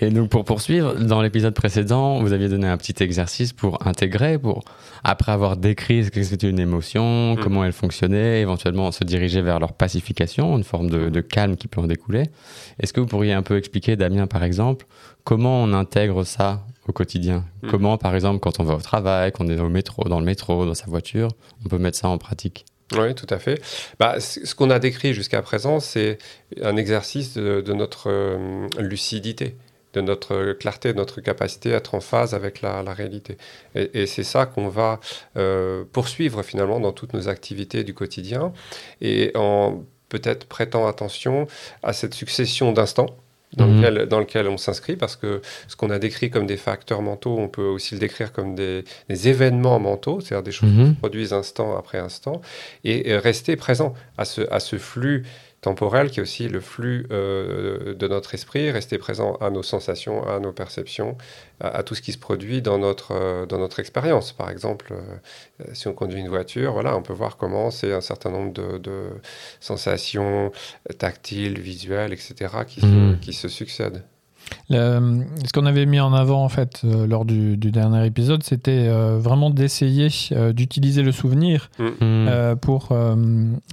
Et 0.00 0.10
donc, 0.10 0.28
pour 0.28 0.44
poursuivre, 0.44 0.94
dans 0.94 1.20
l'épisode 1.20 1.54
précédent, 1.54 2.20
vous 2.20 2.32
aviez 2.32 2.48
donné 2.48 2.68
un 2.68 2.76
petit 2.76 3.02
exercice 3.02 3.52
pour 3.52 3.84
intégrer, 3.86 4.38
pour, 4.38 4.62
après 5.02 5.32
avoir 5.32 5.56
décrit 5.56 6.04
ce 6.04 6.10
que 6.10 6.22
c'était 6.22 6.48
une 6.48 6.60
émotion, 6.60 7.02
Mm. 7.02 7.36
comment 7.40 7.64
elle 7.64 7.72
fonctionnait, 7.72 8.40
éventuellement 8.40 8.90
se 8.92 9.04
diriger 9.04 9.42
vers 9.42 9.58
leur 9.58 9.72
pacification, 9.72 10.56
une 10.56 10.64
forme 10.64 10.90
de, 10.90 11.08
de 11.08 11.20
calme 11.20 11.56
qui 11.56 11.68
peut 11.68 11.80
en 11.80 11.86
découler. 11.86 12.24
Est-ce 12.80 12.92
que 12.92 13.00
vous 13.00 13.06
pourriez 13.06 13.32
un 13.32 13.42
peu 13.42 13.56
expliquer, 13.56 13.96
Damien, 13.96 14.26
par 14.26 14.42
exemple, 14.44 14.86
comment 15.24 15.62
on 15.62 15.72
intègre 15.72 16.24
ça 16.24 16.64
au 16.86 16.92
quotidien? 16.92 17.44
Mm. 17.62 17.68
Comment, 17.70 17.98
par 17.98 18.14
exemple, 18.14 18.40
quand 18.40 18.60
on 18.60 18.64
va 18.64 18.74
au 18.74 18.80
travail, 18.80 19.32
qu'on 19.32 19.48
est 19.48 19.60
au 19.60 19.68
métro, 19.68 20.04
dans 20.08 20.20
le 20.20 20.26
métro, 20.26 20.66
dans 20.66 20.74
sa 20.74 20.86
voiture, 20.86 21.28
on 21.64 21.68
peut 21.68 21.78
mettre 21.78 21.98
ça 21.98 22.08
en 22.08 22.18
pratique? 22.18 22.64
Oui, 22.98 23.14
tout 23.14 23.26
à 23.30 23.38
fait. 23.38 23.60
Bah, 23.98 24.20
ce 24.20 24.54
qu'on 24.54 24.70
a 24.70 24.78
décrit 24.78 25.14
jusqu'à 25.14 25.42
présent, 25.42 25.80
c'est 25.80 26.18
un 26.62 26.76
exercice 26.76 27.34
de, 27.34 27.72
notre 27.72 28.10
euh, 28.10 28.68
lucidité, 28.78 29.56
de 29.94 30.00
notre 30.00 30.52
clarté, 30.52 30.92
de 30.92 30.98
notre 30.98 31.20
capacité 31.20 31.74
à 31.74 31.78
être 31.78 31.94
en 31.94 32.00
phase 32.00 32.34
avec 32.34 32.60
la, 32.60 32.82
réalité. 32.92 33.36
Et, 33.74 34.02
et 34.02 34.06
c'est 34.06 34.24
ça 34.24 34.46
qu'on 34.46 34.68
va 34.68 35.00
euh, 35.36 35.84
poursuivre 35.92 36.42
finalement 36.42 36.80
dans 36.80 36.92
toutes 36.92 37.14
nos 37.14 37.28
activités 37.28 37.84
du 37.84 37.94
quotidien 37.94 38.52
et 39.00 39.32
en 39.34 39.84
peut-être 40.08 40.46
prêtant 40.46 40.86
attention 40.86 41.46
à 41.82 41.92
cette 41.92 42.14
succession 42.14 42.72
d'instants. 42.72 43.16
Dans, 43.56 43.66
Mhm. 43.66 43.76
lequel, 43.82 44.06
dans 44.06 44.18
lequel 44.20 44.48
on 44.48 44.56
s'inscrit, 44.56 44.96
parce 44.96 45.14
que 45.16 45.42
ce 45.68 45.76
qu'on 45.76 45.90
a 45.90 45.98
décrit 45.98 46.30
comme 46.30 46.46
des 46.46 46.56
facteurs 46.56 47.02
mentaux, 47.02 47.36
on 47.38 47.48
peut 47.48 47.66
aussi 47.66 47.94
le 47.94 48.00
décrire 48.00 48.32
comme 48.32 48.54
des, 48.54 48.84
des 49.10 49.28
événements 49.28 49.78
mentaux, 49.78 50.20
c'est-à-dire 50.20 50.42
des 50.42 50.52
choses 50.52 50.70
qui 50.70 50.76
Mhm. 50.76 50.94
se 50.94 50.98
produisent 50.98 51.32
instant 51.34 51.76
après 51.76 51.98
instant, 51.98 52.40
et 52.84 53.12
euh, 53.12 53.18
rester 53.20 53.56
présent 53.56 53.92
à 54.16 54.24
ce, 54.24 54.42
à 54.50 54.58
ce 54.58 54.76
flux 54.76 55.24
temporel 55.62 56.10
qui 56.10 56.18
est 56.18 56.22
aussi 56.22 56.48
le 56.48 56.60
flux 56.60 57.06
euh, 57.10 57.94
de 57.94 58.08
notre 58.08 58.34
esprit, 58.34 58.70
rester 58.70 58.98
présent 58.98 59.36
à 59.36 59.48
nos 59.48 59.62
sensations, 59.62 60.26
à 60.26 60.40
nos 60.40 60.52
perceptions, 60.52 61.16
à, 61.60 61.68
à 61.68 61.82
tout 61.84 61.94
ce 61.94 62.02
qui 62.02 62.12
se 62.12 62.18
produit 62.18 62.60
dans 62.60 62.78
notre, 62.78 63.12
euh, 63.12 63.46
dans 63.46 63.58
notre 63.58 63.78
expérience. 63.78 64.32
Par 64.32 64.50
exemple, 64.50 64.92
euh, 64.92 65.64
si 65.72 65.86
on 65.86 65.94
conduit 65.94 66.20
une 66.20 66.28
voiture, 66.28 66.72
voilà, 66.72 66.96
on 66.96 67.02
peut 67.02 67.12
voir 67.12 67.36
comment 67.36 67.70
c'est 67.70 67.92
un 67.92 68.00
certain 68.00 68.30
nombre 68.30 68.52
de, 68.52 68.78
de 68.78 69.10
sensations 69.60 70.50
tactiles, 70.98 71.60
visuelles, 71.60 72.12
etc., 72.12 72.34
qui, 72.66 72.80
se, 72.80 73.14
qui 73.16 73.32
se 73.32 73.48
succèdent. 73.48 74.02
Le- 74.70 75.24
ce 75.46 75.52
qu'on 75.52 75.66
avait 75.66 75.86
mis 75.86 76.00
en 76.00 76.12
avant 76.12 76.44
en 76.44 76.48
fait 76.48 76.80
euh, 76.84 77.06
lors 77.06 77.24
du, 77.24 77.56
du 77.56 77.70
dernier 77.70 78.06
épisode, 78.06 78.42
c'était 78.42 78.86
euh, 78.88 79.18
vraiment 79.18 79.50
d'essayer 79.50 80.08
euh, 80.32 80.52
d'utiliser 80.52 81.02
le 81.02 81.12
souvenir 81.12 81.70
Hmm. 81.78 81.88
euh, 82.02 82.56
pour, 82.56 82.88
euh, 82.92 83.14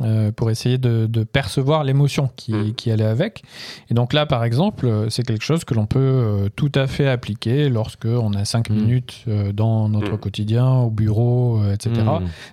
euh, 0.02 0.32
pour 0.32 0.50
essayer 0.52 0.78
de, 0.78 1.06
de 1.08 1.24
percevoir 1.24 1.84
l'émotion 1.84 2.30
qui, 2.36 2.54
Mm. 2.54 2.74
qui 2.76 2.92
allait 2.92 3.04
avec. 3.06 3.44
Et 3.90 3.94
donc 3.94 4.14
là, 4.14 4.26
par 4.26 4.44
exemple, 4.44 5.08
c'est 5.10 5.24
quelque 5.24 5.44
chose 5.44 5.64
que 5.64 5.74
l'on 5.74 5.86
peut 5.86 6.00
euh, 6.00 6.50
tout 6.56 6.72
à 6.76 6.88
fait 6.88 7.08
appliquer 7.08 7.70
lorsque 7.70 8.06
on 8.06 8.34
a 8.34 8.46
cinq 8.46 8.70
Mm. 8.70 8.74
minutes 8.76 9.24
euh, 9.28 9.52
dans 9.54 9.90
notre 9.90 10.14
Mm. 10.14 10.18
quotidien, 10.20 10.68
au 10.78 10.90
bureau, 10.90 11.60
euh, 11.62 11.74
etc. 11.74 11.92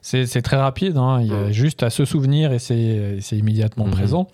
C'est 0.02 0.26
c'est 0.26 0.42
très 0.42 0.56
rapide, 0.56 0.96
hein. 0.96 1.20
il 1.22 1.28
y 1.28 1.32
a 1.34 1.48
Mm. 1.48 1.52
juste 1.52 1.82
à 1.82 1.90
se 1.90 2.04
souvenir 2.04 2.52
et 2.52 2.58
c'est 2.58 3.18
c'est 3.20 3.36
immédiatement 3.36 3.84
présent. 3.84 4.28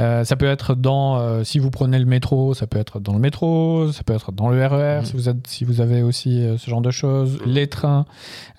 Euh, 0.00 0.24
ça 0.24 0.36
peut 0.36 0.46
être 0.46 0.74
dans, 0.74 1.18
euh, 1.18 1.44
si 1.44 1.58
vous 1.58 1.70
prenez 1.70 1.98
le 1.98 2.04
métro, 2.06 2.54
ça 2.54 2.66
peut 2.66 2.78
être 2.78 3.00
dans 3.00 3.12
le 3.12 3.18
métro, 3.18 3.27
ça 3.30 4.02
peut 4.04 4.14
être 4.14 4.32
dans 4.32 4.48
le 4.48 4.64
RER, 4.66 4.98
Mhm. 5.00 5.04
si, 5.04 5.12
vous 5.14 5.28
êtes, 5.28 5.46
si 5.46 5.64
vous 5.64 5.80
avez 5.80 6.02
aussi 6.02 6.42
euh, 6.42 6.56
ce 6.58 6.68
genre 6.70 6.80
de 6.80 6.90
choses, 6.90 7.38
Mhm. 7.44 7.52
les 7.52 7.66
trains. 7.66 8.06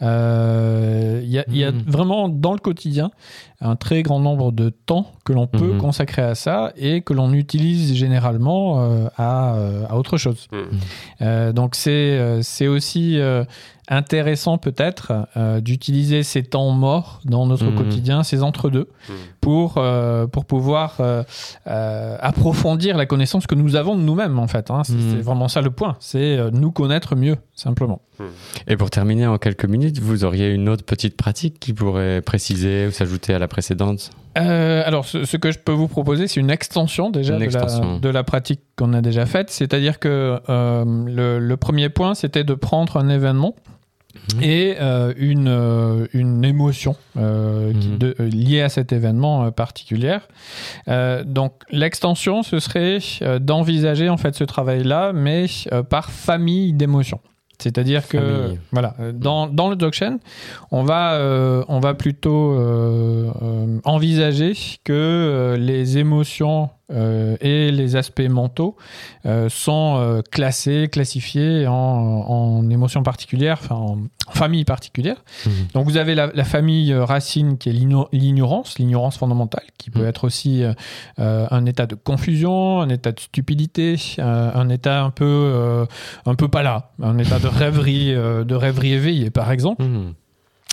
Euh, 0.01 1.21
Il 1.23 1.29
y, 1.29 1.39
a, 1.39 1.45
il 1.49 1.57
y 1.57 1.63
a 1.63 1.71
Mhm. 1.71 1.83
vraiment 1.87 2.29
dans 2.29 2.53
le 2.53 2.59
quotidien 2.59 3.11
un 3.61 3.75
très 3.75 4.03
grand 4.03 4.19
nombre 4.19 4.51
de 4.53 4.69
temps 4.69 5.11
que 5.25 5.33
l'on 5.33 5.47
peut 5.47 5.73
Mhm. 5.73 5.77
consacrer 5.79 6.21
à 6.21 6.33
ça 6.35 6.71
et 6.77 7.01
que 7.01 7.13
l'on 7.13 7.33
utilise 7.33 7.93
généralement 7.93 8.81
euh, 8.81 9.07
à, 9.17 9.55
euh, 9.55 9.83
à 9.89 9.97
autre 9.97 10.17
chose. 10.17 10.47
Mhm. 10.51 10.59
Euh, 11.21 11.51
donc 11.51 11.75
c'est 11.75 11.89
euh, 11.91 12.41
c'est 12.41 12.67
aussi 12.67 13.19
euh, 13.19 13.43
intéressant 13.91 14.57
peut-être 14.59 15.11
euh, 15.35 15.61
d'utiliser 15.61 16.21
ces 16.23 16.43
temps 16.43 16.69
morts 16.71 17.21
dans 17.25 17.47
notre 17.47 17.65
Mhm. 17.65 17.75
quotidien, 17.75 18.23
ces 18.23 18.43
entre-deux, 18.43 18.87
pour, 19.41 19.75
euh, 19.77 20.27
pour 20.27 20.45
pouvoir 20.45 20.97
euh, 20.99 21.23
euh, 21.67 22.15
approfondir 22.21 22.95
la 22.97 23.07
connaissance 23.07 23.47
que 23.47 23.55
nous 23.55 23.75
avons 23.75 23.95
de 23.95 24.01
nous-mêmes 24.01 24.37
en 24.39 24.47
fait. 24.47 24.69
hein. 24.71 24.83
C'est 24.85 24.93
c'est 24.93 25.21
vraiment 25.21 25.47
ça 25.47 25.61
le 25.61 25.71
point, 25.71 25.97
c'est 25.99 26.37
euh, 26.37 26.51
nous 26.51 26.71
connaître 26.71 27.15
mieux 27.15 27.37
simplement. 27.55 28.01
Et 28.67 28.75
pour 28.75 28.89
terminer 28.89 29.25
en 29.27 29.37
quelques 29.37 29.63
minutes, 29.65 29.99
vous 29.99 30.25
auriez 30.25 30.49
une 30.53 30.67
autre 30.67 30.83
petite 30.83 31.15
pratique 31.15 31.57
qui 31.59 31.71
pourrait 31.73 32.21
préciser 32.21 32.87
ou 32.87 32.91
s'ajouter 32.91 33.33
à 33.33 33.39
la 33.39 33.47
précédente 33.49 34.11
Euh, 34.37 34.83
alors, 34.85 35.05
ce, 35.05 35.25
ce 35.25 35.35
que 35.37 35.51
je 35.51 35.59
peux 35.59 35.73
vous 35.73 35.87
proposer, 35.89 36.27
c'est 36.27 36.39
une 36.39 36.51
extension 36.51 37.09
déjà 37.09 37.33
Une 37.33 37.39
de, 37.39 37.45
extension. 37.45 37.93
La, 37.95 37.99
de 37.99 38.09
la 38.09 38.23
pratique 38.23 38.61
qu'on 38.77 38.93
a 38.93 39.01
déjà 39.01 39.25
faite. 39.25 39.49
C'est-à-dire 39.49 39.99
que 39.99 40.39
euh, 40.49 40.85
le, 41.07 41.39
le 41.39 41.57
premier 41.57 41.89
point, 41.89 42.13
c'était 42.15 42.45
de 42.45 42.53
prendre 42.53 42.95
un 42.97 43.09
événement 43.09 43.55
Mhm. 44.33 44.43
et 44.43 44.75
euh, 44.81 45.13
une, 45.17 46.07
une 46.13 46.43
émotion 46.43 46.95
qui 47.13 47.19
Mhm. 47.89 47.97
de- 47.99 48.15
liée 48.19 48.61
à 48.61 48.69
cet 48.69 48.91
événement 48.91 49.51
particulière. 49.51 50.27
Donc, 51.25 51.53
l'extension, 51.71 52.41
ce 52.43 52.59
serait 52.59 52.99
d'envisager 53.39 54.09
en 54.09 54.17
fait 54.17 54.33
ce 54.35 54.43
travail-là, 54.43 55.13
mais 55.13 55.45
par 55.89 56.09
famille 56.11 56.73
d'émotions. 56.73 57.19
C'est-à-dire 57.61 58.07
que 58.07 58.55
voilà, 58.71 58.95
dans, 59.13 59.47
dans 59.47 59.69
le 59.69 59.75
Dzogchen, 59.75 60.19
on 60.71 60.83
va 60.83 61.13
euh, 61.13 61.63
on 61.67 61.79
va 61.79 61.93
plutôt 61.93 62.53
euh, 62.53 63.31
euh, 63.41 63.79
envisager 63.83 64.53
que 64.83 65.55
les 65.59 65.97
émotions 65.97 66.69
euh, 66.91 67.37
et 67.39 67.71
les 67.71 67.95
aspects 67.95 68.27
mentaux 68.27 68.75
euh, 69.25 69.47
sont 69.49 69.97
euh, 69.99 70.21
classés, 70.21 70.87
classifiés 70.91 71.67
en, 71.67 71.73
en 71.73 72.69
émotions 72.69 73.03
particulières, 73.03 73.59
enfin 73.61 73.75
en, 73.75 73.97
famille 74.31 74.63
particulière. 74.63 75.23
Mmh. 75.45 75.49
Donc 75.73 75.85
vous 75.85 75.97
avez 75.97 76.13
la, 76.13 76.27
la, 76.27 76.43
famille 76.43 76.93
racine 76.93 77.57
qui 77.57 77.69
est 77.69 77.73
l'ignorance, 77.73 78.77
l'ignorance 78.77 79.17
fondamentale, 79.17 79.63
qui 79.79 79.89
peut 79.89 80.03
mmh. 80.03 80.07
être 80.07 80.23
aussi 80.23 80.63
un 81.17 81.65
état 81.65 81.87
de 81.87 81.95
confusion, 81.95 82.79
un 82.79 82.89
état 82.89 83.11
de 83.11 83.19
stupidité, 83.19 83.95
un 84.19 84.69
état 84.69 85.01
un 85.01 85.09
peu, 85.09 85.87
un 86.27 86.35
peu 86.35 86.47
pas 86.47 86.61
là, 86.61 86.91
un 87.01 87.17
état 87.17 87.39
de 87.39 87.47
rêverie, 87.47 88.13
de 88.13 88.55
rêverie 88.55 88.93
éveillée 88.93 89.31
par 89.31 89.51
exemple. 89.51 89.83
Mmh. 89.83 90.13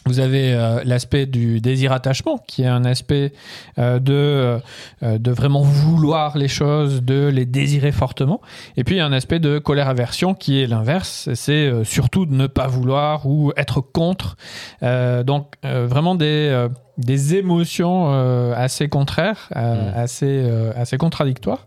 Vous 0.07 0.21
avez 0.21 0.55
euh, 0.55 0.83
l'aspect 0.85 1.27
du 1.27 1.61
désir-attachement, 1.61 2.39
qui 2.47 2.63
est 2.63 2.69
un 2.69 2.85
aspect 2.85 3.33
euh, 3.79 3.99
de, 3.99 4.61
euh, 5.03 5.19
de 5.19 5.31
vraiment 5.33 5.63
vouloir 5.63 6.39
les 6.39 6.47
choses, 6.47 7.03
de 7.03 7.27
les 7.27 7.45
désirer 7.45 7.91
fortement. 7.91 8.41
Et 8.77 8.85
puis, 8.85 8.95
il 8.95 8.99
y 8.99 9.01
a 9.01 9.07
un 9.07 9.13
aspect 9.13 9.41
de 9.41 9.59
colère-aversion, 9.59 10.35
qui 10.35 10.63
est 10.63 10.69
l'inverse. 10.69 11.29
C'est 11.35 11.73
surtout 11.85 12.25
de 12.25 12.35
ne 12.35 12.47
pas 12.47 12.69
vouloir 12.69 13.27
ou 13.27 13.53
être 13.57 13.81
contre. 13.81 14.37
donc, 14.83 15.55
vraiment 15.63 16.15
des 16.15 16.69
des 16.99 17.35
émotions 17.35 18.13
euh, 18.13 18.55
assez 18.57 18.89
contraires, 18.89 19.49
euh, 19.55 19.91
mm. 19.91 19.95
assez, 19.97 20.27
euh, 20.27 20.73
assez 20.77 20.97
contradictoires. 20.97 21.67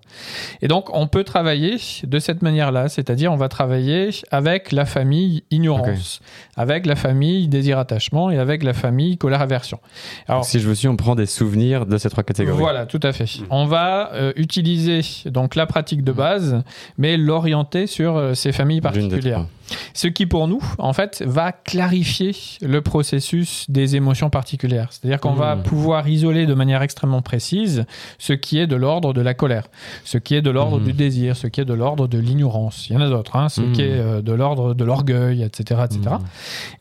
Et 0.61 0.67
donc, 0.67 0.89
on 0.95 1.07
peut 1.07 1.23
travailler 1.23 1.77
de 2.03 2.19
cette 2.19 2.41
manière-là, 2.41 2.89
c'est-à-dire 2.89 3.31
on 3.31 3.35
va 3.35 3.47
travailler 3.47 4.09
avec 4.31 4.71
la 4.71 4.85
famille 4.85 5.43
ignorance, 5.51 6.21
avec 6.57 6.85
la 6.85 6.95
famille 6.95 7.47
désir-attachement 7.47 8.31
et 8.31 8.39
avec 8.39 8.63
la 8.63 8.73
famille 8.73 9.17
colère-aversion. 9.17 9.79
Alors, 10.27 10.45
si 10.45 10.59
je 10.59 10.67
vous 10.67 10.75
suis, 10.75 10.87
on 10.87 10.95
prend 10.95 11.15
des 11.15 11.27
souvenirs 11.27 11.85
de 11.85 11.97
ces 11.97 12.09
trois 12.09 12.23
catégories. 12.23 12.57
Voilà, 12.57 12.85
tout 12.85 12.99
à 13.03 13.11
fait. 13.11 13.25
Mm. 13.25 13.45
On 13.51 13.65
va 13.65 14.11
utiliser 14.35 15.01
donc 15.29 15.55
la 15.55 15.67
pratique 15.67 16.03
de 16.03 16.11
mm. 16.11 16.15
base, 16.15 16.63
mais 16.97 17.17
l'orienter 17.17 17.85
sur 17.85 18.35
ces 18.35 18.51
familles 18.51 18.81
particulières. 18.81 19.45
Ce 19.93 20.07
qui, 20.07 20.25
pour 20.25 20.47
nous, 20.47 20.61
en 20.77 20.93
fait, 20.93 21.23
va 21.25 21.51
clarifier 21.51 22.35
le 22.61 22.81
processus 22.81 23.65
des 23.69 23.95
émotions 23.95 24.29
particulières. 24.29 24.89
C'est-à-dire 24.91 25.19
qu'on 25.19 25.33
va 25.33 25.55
mmh. 25.55 25.63
pouvoir 25.63 26.07
isoler 26.07 26.45
de 26.45 26.53
manière 26.53 26.81
extrêmement 26.81 27.21
précise 27.21 27.85
ce 28.17 28.33
qui 28.33 28.59
est 28.59 28.67
de 28.67 28.75
l'ordre 28.75 29.13
de 29.13 29.21
la 29.21 29.33
colère, 29.33 29.67
ce 30.03 30.17
qui 30.17 30.35
est 30.35 30.41
de 30.41 30.49
l'ordre 30.49 30.79
mmh. 30.79 30.83
du 30.83 30.93
désir, 30.93 31.35
ce 31.35 31.47
qui 31.47 31.61
est 31.61 31.65
de 31.65 31.73
l'ordre 31.73 32.07
de 32.07 32.17
l'ignorance. 32.17 32.89
Il 32.89 32.93
y 32.93 32.97
en 32.97 33.01
a 33.01 33.09
d'autres, 33.09 33.35
hein, 33.35 33.49
ce 33.49 33.61
qui 33.61 33.81
est 33.81 33.91
euh, 33.91 34.21
de 34.21 34.33
l'ordre 34.33 34.73
de 34.73 34.83
l'orgueil, 34.83 35.43
etc., 35.43 35.81
etc. 35.85 36.15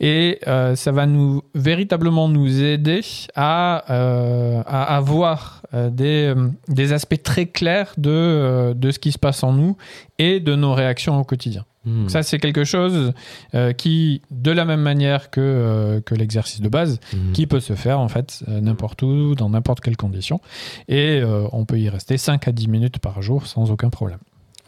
Et 0.01 0.39
euh, 0.47 0.77
ça 0.77 0.93
va 0.93 1.07
nous 1.07 1.43
véritablement 1.55 2.29
nous 2.29 2.63
aider 2.63 3.01
à, 3.35 3.85
euh, 3.91 4.63
à 4.67 4.97
avoir 4.97 5.63
des, 5.73 6.35
des 6.69 6.93
aspects 6.93 7.23
très 7.23 7.47
clairs 7.47 7.93
de, 7.99 8.73
de 8.75 8.91
ce 8.91 8.99
qui 8.99 9.13
se 9.13 9.19
passe 9.19 9.43
en 9.43 9.53
nous 9.53 9.77
et 10.19 10.41
de 10.41 10.55
nos 10.55 10.73
réactions 10.73 11.19
au 11.19 11.25
quotidien. 11.25 11.65
Hmm. 11.85 12.09
Ça, 12.09 12.23
c'est 12.23 12.39
quelque 12.39 12.65
chose 12.65 13.13
euh, 13.55 13.73
qui, 13.73 14.23
de 14.31 14.51
la 14.51 14.65
même 14.65 14.81
manière 14.81 15.31
que, 15.31 15.41
euh, 15.41 16.01
que 16.01 16.15
l'exercice 16.15 16.61
de 16.61 16.69
base, 16.69 17.01
hmm. 17.13 17.33
qui 17.33 17.47
peut 17.47 17.61
se 17.61 17.75
faire 17.75 18.01
en 18.01 18.09
fait 18.09 18.43
euh, 18.49 18.61
n'importe 18.61 19.03
où, 19.03 19.35
dans 19.35 19.51
n'importe 19.51 19.81
quelle 19.81 19.97
condition. 19.97 20.41
Et 20.89 21.23
on 21.53 21.65
peut 21.65 21.79
y 21.79 21.89
rester 21.89 22.17
5 22.17 22.49
à 22.49 22.53
10 22.53 22.69
minutes 22.69 22.99
par 22.99 23.23
jour 23.23 23.47
sans 23.47 23.71
aucun 23.71 23.91
problème. 23.91 24.19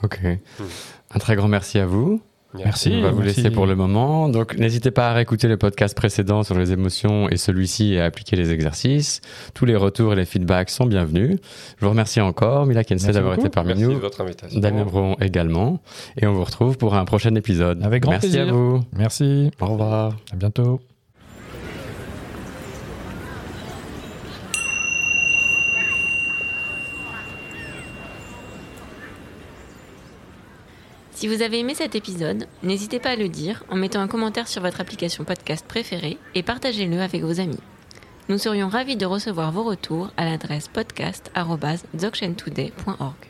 Ok. 0.02 0.20
Hmm. 0.22 0.64
Un 1.12 1.18
très 1.18 1.36
grand 1.36 1.48
merci 1.48 1.78
à 1.78 1.86
vous. 1.86 2.22
Merci. 2.54 2.92
On 2.96 3.02
va 3.02 3.10
vous 3.10 3.22
laisser 3.22 3.50
pour 3.50 3.66
le 3.66 3.76
moment. 3.76 4.28
Donc, 4.28 4.56
n'hésitez 4.56 4.90
pas 4.90 5.10
à 5.10 5.12
réécouter 5.12 5.48
le 5.48 5.56
podcast 5.56 5.96
précédent 5.96 6.42
sur 6.42 6.58
les 6.58 6.72
émotions 6.72 7.28
et 7.28 7.36
celui-ci 7.36 7.94
et 7.94 8.00
à 8.00 8.06
appliquer 8.06 8.36
les 8.36 8.52
exercices. 8.52 9.20
Tous 9.54 9.64
les 9.64 9.76
retours 9.76 10.12
et 10.12 10.16
les 10.16 10.24
feedbacks 10.24 10.70
sont 10.70 10.86
bienvenus. 10.86 11.38
Je 11.78 11.84
vous 11.84 11.90
remercie 11.90 12.20
encore, 12.20 12.66
Mila 12.66 12.84
Kense, 12.84 13.04
d'avoir 13.04 13.34
été 13.34 13.48
parmi 13.48 13.68
Merci 13.68 13.84
nous. 13.84 13.94
De 13.94 13.98
votre 13.98 14.20
invitation. 14.20 14.60
Damien 14.60 14.84
Bron 14.84 15.16
également. 15.20 15.80
Et 16.20 16.26
on 16.26 16.32
vous 16.32 16.44
retrouve 16.44 16.76
pour 16.76 16.94
un 16.94 17.04
prochain 17.04 17.34
épisode. 17.34 17.82
Avec 17.84 18.02
grand 18.02 18.12
Merci 18.12 18.38
à 18.38 18.46
vous. 18.46 18.80
Merci. 18.96 19.50
Au 19.60 19.66
revoir. 19.66 20.16
À 20.32 20.36
bientôt. 20.36 20.80
Si 31.20 31.28
vous 31.28 31.42
avez 31.42 31.58
aimé 31.58 31.74
cet 31.74 31.96
épisode, 31.96 32.46
n'hésitez 32.62 32.98
pas 32.98 33.10
à 33.10 33.16
le 33.16 33.28
dire 33.28 33.62
en 33.68 33.76
mettant 33.76 34.00
un 34.00 34.08
commentaire 34.08 34.48
sur 34.48 34.62
votre 34.62 34.80
application 34.80 35.22
podcast 35.22 35.66
préférée 35.68 36.16
et 36.34 36.42
partagez-le 36.42 36.98
avec 36.98 37.22
vos 37.22 37.40
amis. 37.40 37.60
Nous 38.30 38.38
serions 38.38 38.70
ravis 38.70 38.96
de 38.96 39.04
recevoir 39.04 39.52
vos 39.52 39.64
retours 39.64 40.10
à 40.16 40.24
l'adresse 40.24 40.68
podcast.dzogchentoday.org. 40.68 43.29